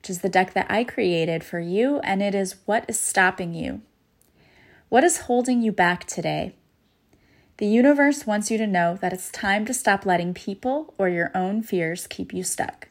which 0.00 0.08
is 0.08 0.22
the 0.22 0.30
deck 0.30 0.54
that 0.54 0.70
I 0.70 0.82
created 0.82 1.44
for 1.44 1.60
you, 1.60 1.98
and 1.98 2.22
it 2.22 2.34
is 2.34 2.56
What 2.64 2.86
is 2.88 2.98
Stopping 2.98 3.52
You? 3.52 3.82
What 4.92 5.04
is 5.04 5.20
holding 5.20 5.62
you 5.62 5.72
back 5.72 6.04
today? 6.04 6.54
The 7.56 7.66
universe 7.66 8.26
wants 8.26 8.50
you 8.50 8.58
to 8.58 8.66
know 8.66 8.98
that 9.00 9.14
it's 9.14 9.30
time 9.30 9.64
to 9.64 9.72
stop 9.72 10.04
letting 10.04 10.34
people 10.34 10.92
or 10.98 11.08
your 11.08 11.30
own 11.34 11.62
fears 11.62 12.06
keep 12.06 12.34
you 12.34 12.42
stuck. 12.42 12.88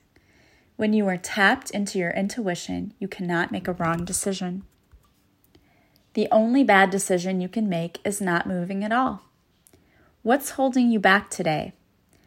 When 0.77 0.93
you 0.93 1.07
are 1.07 1.15
tapped 1.15 1.69
into 1.69 1.99
your 1.99 2.09
intuition, 2.09 2.95
you 2.97 3.07
cannot 3.07 3.51
make 3.51 3.67
a 3.67 3.73
wrong 3.73 4.03
decision. 4.03 4.63
The 6.15 6.27
only 6.31 6.63
bad 6.63 6.89
decision 6.89 7.39
you 7.39 7.47
can 7.47 7.69
make 7.69 7.99
is 8.03 8.19
not 8.19 8.47
moving 8.47 8.83
at 8.83 8.91
all. 8.91 9.25
What's 10.23 10.57
holding 10.57 10.89
you 10.89 10.99
back 10.99 11.29
today? 11.29 11.73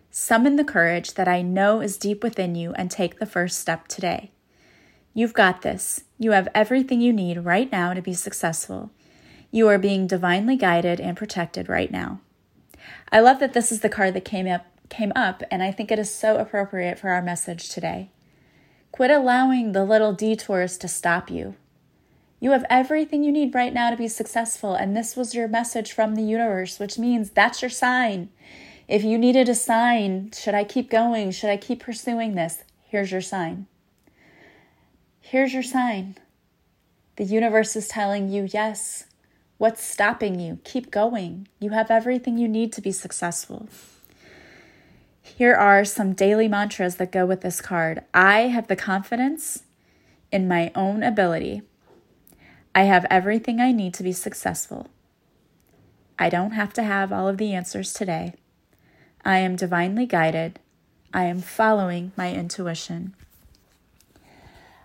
Summon 0.09 0.55
the 0.55 0.63
courage 0.63 1.15
that 1.15 1.27
I 1.27 1.43
know 1.43 1.81
is 1.81 1.97
deep 1.97 2.23
within 2.23 2.55
you 2.55 2.75
and 2.75 2.93
take 2.93 3.19
the 3.19 3.27
first 3.27 3.59
step 3.59 3.89
today. 3.89 4.31
You've 5.15 5.35
got 5.35 5.63
this. 5.63 6.05
You 6.17 6.31
have 6.31 6.47
everything 6.55 7.01
you 7.01 7.13
need 7.13 7.39
right 7.39 7.73
now 7.73 7.93
to 7.93 8.01
be 8.01 8.15
successful. 8.15 8.93
You 9.55 9.69
are 9.69 9.79
being 9.79 10.09
divinely 10.09 10.57
guided 10.57 10.99
and 10.99 11.17
protected 11.17 11.69
right 11.69 11.89
now. 11.89 12.21
I 13.13 13.21
love 13.21 13.39
that 13.39 13.53
this 13.53 13.71
is 13.71 13.83
the 13.83 13.89
card 13.89 14.13
that 14.15 14.25
came 14.25 14.49
up 14.49 14.67
came 14.89 15.13
up 15.15 15.45
and 15.49 15.63
I 15.63 15.71
think 15.71 15.93
it 15.93 15.99
is 16.01 16.13
so 16.13 16.39
appropriate 16.39 16.99
for 16.99 17.11
our 17.11 17.23
message 17.23 17.69
today. 17.69 18.11
Quit 18.91 19.13
allowing 19.13 19.71
the 19.71 19.85
little 19.85 20.13
detours 20.13 20.77
to 20.79 20.89
stop 20.89 21.31
you. 21.31 21.55
You 22.41 22.51
have 22.51 22.67
everything 22.69 23.23
you 23.23 23.31
need 23.31 23.55
right 23.55 23.73
now 23.73 23.91
to 23.91 23.97
be 23.97 24.09
successful, 24.09 24.75
and 24.75 24.97
this 24.97 25.15
was 25.15 25.37
your 25.37 25.47
message 25.47 25.93
from 25.93 26.17
the 26.17 26.23
universe, 26.23 26.81
which 26.81 26.99
means 26.99 27.31
that's 27.31 27.63
your 27.63 27.71
sign. 27.71 28.31
If 28.89 29.05
you 29.05 29.17
needed 29.17 29.49
a 29.49 29.55
sign, 29.55 30.33
should 30.33 30.55
I 30.55 30.65
keep 30.65 30.91
going? 30.91 31.31
Should 31.31 31.51
I 31.51 31.59
keep 31.59 31.85
pursuing 31.85 32.35
this? 32.35 32.65
Here's 32.89 33.13
your 33.13 33.21
sign. 33.21 33.69
Here's 35.21 35.55
your 35.55 35.63
sign. 35.63 36.17
The 37.15 37.25
universe 37.25 37.77
is 37.77 37.87
telling 37.87 38.29
you, 38.29 38.49
yes, 38.53 39.05
What's 39.57 39.85
stopping 39.85 40.41
you? 40.41 40.59
Keep 40.65 40.91
going. 40.91 41.47
You 41.61 41.71
have 41.71 41.91
everything 41.91 42.39
you 42.39 42.49
need 42.49 42.73
to 42.73 42.81
be 42.81 42.91
successful. 42.91 43.69
Here 45.23 45.55
are 45.55 45.85
some 45.85 46.13
daily 46.13 46.49
mantras 46.49 46.97
that 46.97 47.13
go 47.13 47.25
with 47.25 47.41
this 47.41 47.61
card. 47.61 48.03
I 48.13 48.49
have 48.49 48.67
the 48.67 48.77
confidence 48.77 49.63
in 50.33 50.49
my 50.49 50.73
own 50.75 51.03
ability. 51.03 51.63
I 52.75 52.83
have 52.83 53.07
everything 53.09 53.61
I 53.61 53.71
need 53.71 53.95
to 53.95 54.03
be 54.03 54.13
successful. 54.13 54.89
I 56.19 56.29
don't 56.29 56.53
have 56.53 56.73
to 56.75 56.83
have 56.83 57.13
all 57.13 57.29
of 57.29 57.39
the 57.39 57.55
answers 57.55 57.93
today. 57.93 58.35
I 59.25 59.39
am 59.39 59.55
divinely 59.55 60.05
guided. 60.05 60.59
I 61.13 61.25
am 61.25 61.41
following 61.41 62.11
my 62.17 62.33
intuition. 62.35 63.15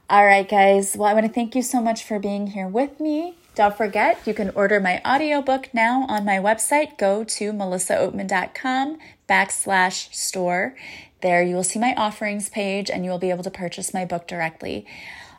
All 0.10 0.26
right, 0.26 0.48
guys. 0.48 0.96
Well, 0.96 1.10
I 1.10 1.14
want 1.14 1.26
to 1.26 1.32
thank 1.32 1.56
you 1.56 1.64
so 1.64 1.82
much 1.82 2.04
for 2.04 2.20
being 2.20 2.48
here 2.48 2.68
with 2.68 3.00
me. 3.00 3.39
Don't 3.60 3.76
forget, 3.76 4.26
you 4.26 4.34
can 4.34 4.52
order 4.52 4.80
my 4.80 5.02
audiobook 5.06 5.68
now 5.74 6.06
on 6.08 6.24
my 6.24 6.38
website. 6.38 6.98
Go 6.98 7.26
to 7.26 7.52
melissaoatman.com 7.52 9.00
backslash 9.28 10.14
store. 10.16 10.78
There 11.20 11.44
you 11.44 11.56
will 11.56 11.66
see 11.66 11.78
my 11.78 11.94
offerings 11.96 12.48
page 12.48 12.90
and 12.90 13.04
you 13.04 13.12
will 13.12 13.20
be 13.20 13.32
able 13.32 13.44
to 13.44 13.52
purchase 13.52 13.94
my 13.94 14.06
book 14.06 14.30
directly. 14.30 14.86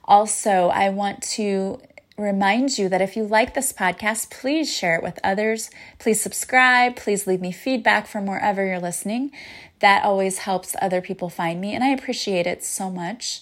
Also, 0.04 0.68
I 0.68 0.90
want 0.90 1.22
to 1.30 1.80
remind 2.18 2.76
you 2.76 2.90
that 2.90 3.00
if 3.00 3.16
you 3.16 3.24
like 3.24 3.54
this 3.54 3.72
podcast, 3.72 4.30
please 4.30 4.70
share 4.70 4.96
it 4.96 5.02
with 5.02 5.18
others. 5.24 5.70
Please 5.98 6.20
subscribe. 6.20 6.96
Please 6.96 7.26
leave 7.26 7.40
me 7.40 7.52
feedback 7.52 8.06
from 8.06 8.26
wherever 8.26 8.62
you're 8.66 8.78
listening. 8.78 9.32
That 9.78 10.04
always 10.04 10.40
helps 10.40 10.76
other 10.82 11.00
people 11.00 11.30
find 11.30 11.58
me, 11.58 11.74
and 11.74 11.82
I 11.82 11.88
appreciate 11.88 12.46
it 12.46 12.62
so 12.62 12.90
much. 12.90 13.40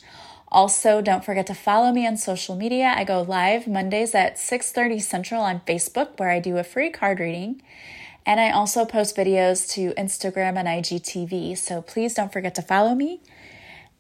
Also, 0.51 1.03
don't 1.03 1.25
forget 1.25 1.47
to 1.47 1.55
follow 1.55 1.93
me 1.93 2.07
on 2.07 2.17
social 2.17 2.57
media. 2.57 2.95
I 2.97 3.05
go 3.05 3.23
live 3.23 3.67
Mondays 3.67 4.15
at 4.15 4.39
6:30 4.39 5.01
Central 5.01 5.43
on 5.43 5.61
Facebook 5.67 6.19
where 6.19 6.31
I 6.31 6.41
do 6.41 6.57
a 6.57 6.65
free 6.65 6.91
card 6.91 7.21
reading. 7.21 7.61
And 8.25 8.41
I 8.41 8.51
also 8.51 8.85
post 8.85 9.17
videos 9.17 9.71
to 9.73 9.93
Instagram 9.95 10.57
and 10.57 10.69
IGTV. 10.69 11.57
So 11.57 11.83
please 11.83 12.15
don't 12.15 12.33
forget 12.33 12.55
to 12.57 12.63
follow 12.63 12.95
me. 12.95 13.21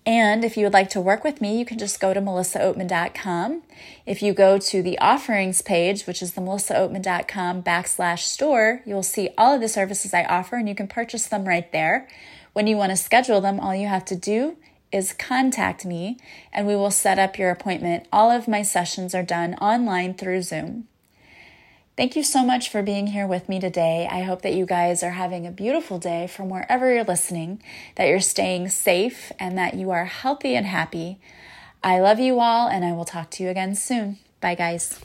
And 0.04 0.42
if 0.42 0.56
you 0.56 0.64
would 0.64 0.72
like 0.72 0.88
to 0.90 1.02
work 1.02 1.22
with 1.22 1.42
me, 1.42 1.58
you 1.58 1.66
can 1.66 1.78
just 1.78 2.00
go 2.00 2.14
to 2.14 2.20
melissaoatman.com. 2.20 3.62
If 4.06 4.22
you 4.22 4.32
go 4.32 4.58
to 4.58 4.82
the 4.82 4.98
offerings 4.98 5.60
page, 5.60 6.06
which 6.06 6.22
is 6.22 6.32
the 6.32 6.40
melissaoatman.com 6.40 7.62
backslash 7.62 8.20
store, 8.20 8.80
you'll 8.86 9.02
see 9.02 9.28
all 9.36 9.54
of 9.54 9.60
the 9.60 9.68
services 9.68 10.14
I 10.14 10.24
offer 10.24 10.56
and 10.56 10.66
you 10.66 10.74
can 10.74 10.88
purchase 10.88 11.26
them 11.26 11.46
right 11.46 11.70
there. 11.72 12.08
When 12.54 12.66
you 12.66 12.76
want 12.76 12.90
to 12.90 12.96
schedule 12.96 13.42
them, 13.42 13.60
all 13.60 13.74
you 13.74 13.86
have 13.88 14.06
to 14.06 14.16
do 14.16 14.56
is 14.90 15.12
contact 15.12 15.84
me 15.84 16.18
and 16.52 16.66
we 16.66 16.76
will 16.76 16.90
set 16.90 17.18
up 17.18 17.38
your 17.38 17.50
appointment. 17.50 18.06
All 18.12 18.30
of 18.30 18.48
my 18.48 18.62
sessions 18.62 19.14
are 19.14 19.22
done 19.22 19.54
online 19.54 20.14
through 20.14 20.42
Zoom. 20.42 20.88
Thank 21.96 22.14
you 22.14 22.22
so 22.22 22.44
much 22.44 22.68
for 22.68 22.80
being 22.80 23.08
here 23.08 23.26
with 23.26 23.48
me 23.48 23.58
today. 23.58 24.06
I 24.08 24.22
hope 24.22 24.42
that 24.42 24.54
you 24.54 24.66
guys 24.66 25.02
are 25.02 25.10
having 25.10 25.46
a 25.46 25.50
beautiful 25.50 25.98
day 25.98 26.28
from 26.28 26.48
wherever 26.48 26.94
you're 26.94 27.02
listening, 27.02 27.60
that 27.96 28.06
you're 28.06 28.20
staying 28.20 28.68
safe, 28.68 29.32
and 29.40 29.58
that 29.58 29.74
you 29.74 29.90
are 29.90 30.04
healthy 30.04 30.54
and 30.54 30.64
happy. 30.64 31.18
I 31.82 31.98
love 31.98 32.20
you 32.20 32.38
all, 32.38 32.68
and 32.68 32.84
I 32.84 32.92
will 32.92 33.04
talk 33.04 33.30
to 33.30 33.42
you 33.42 33.48
again 33.48 33.74
soon. 33.74 34.18
Bye, 34.40 34.54
guys. 34.54 35.00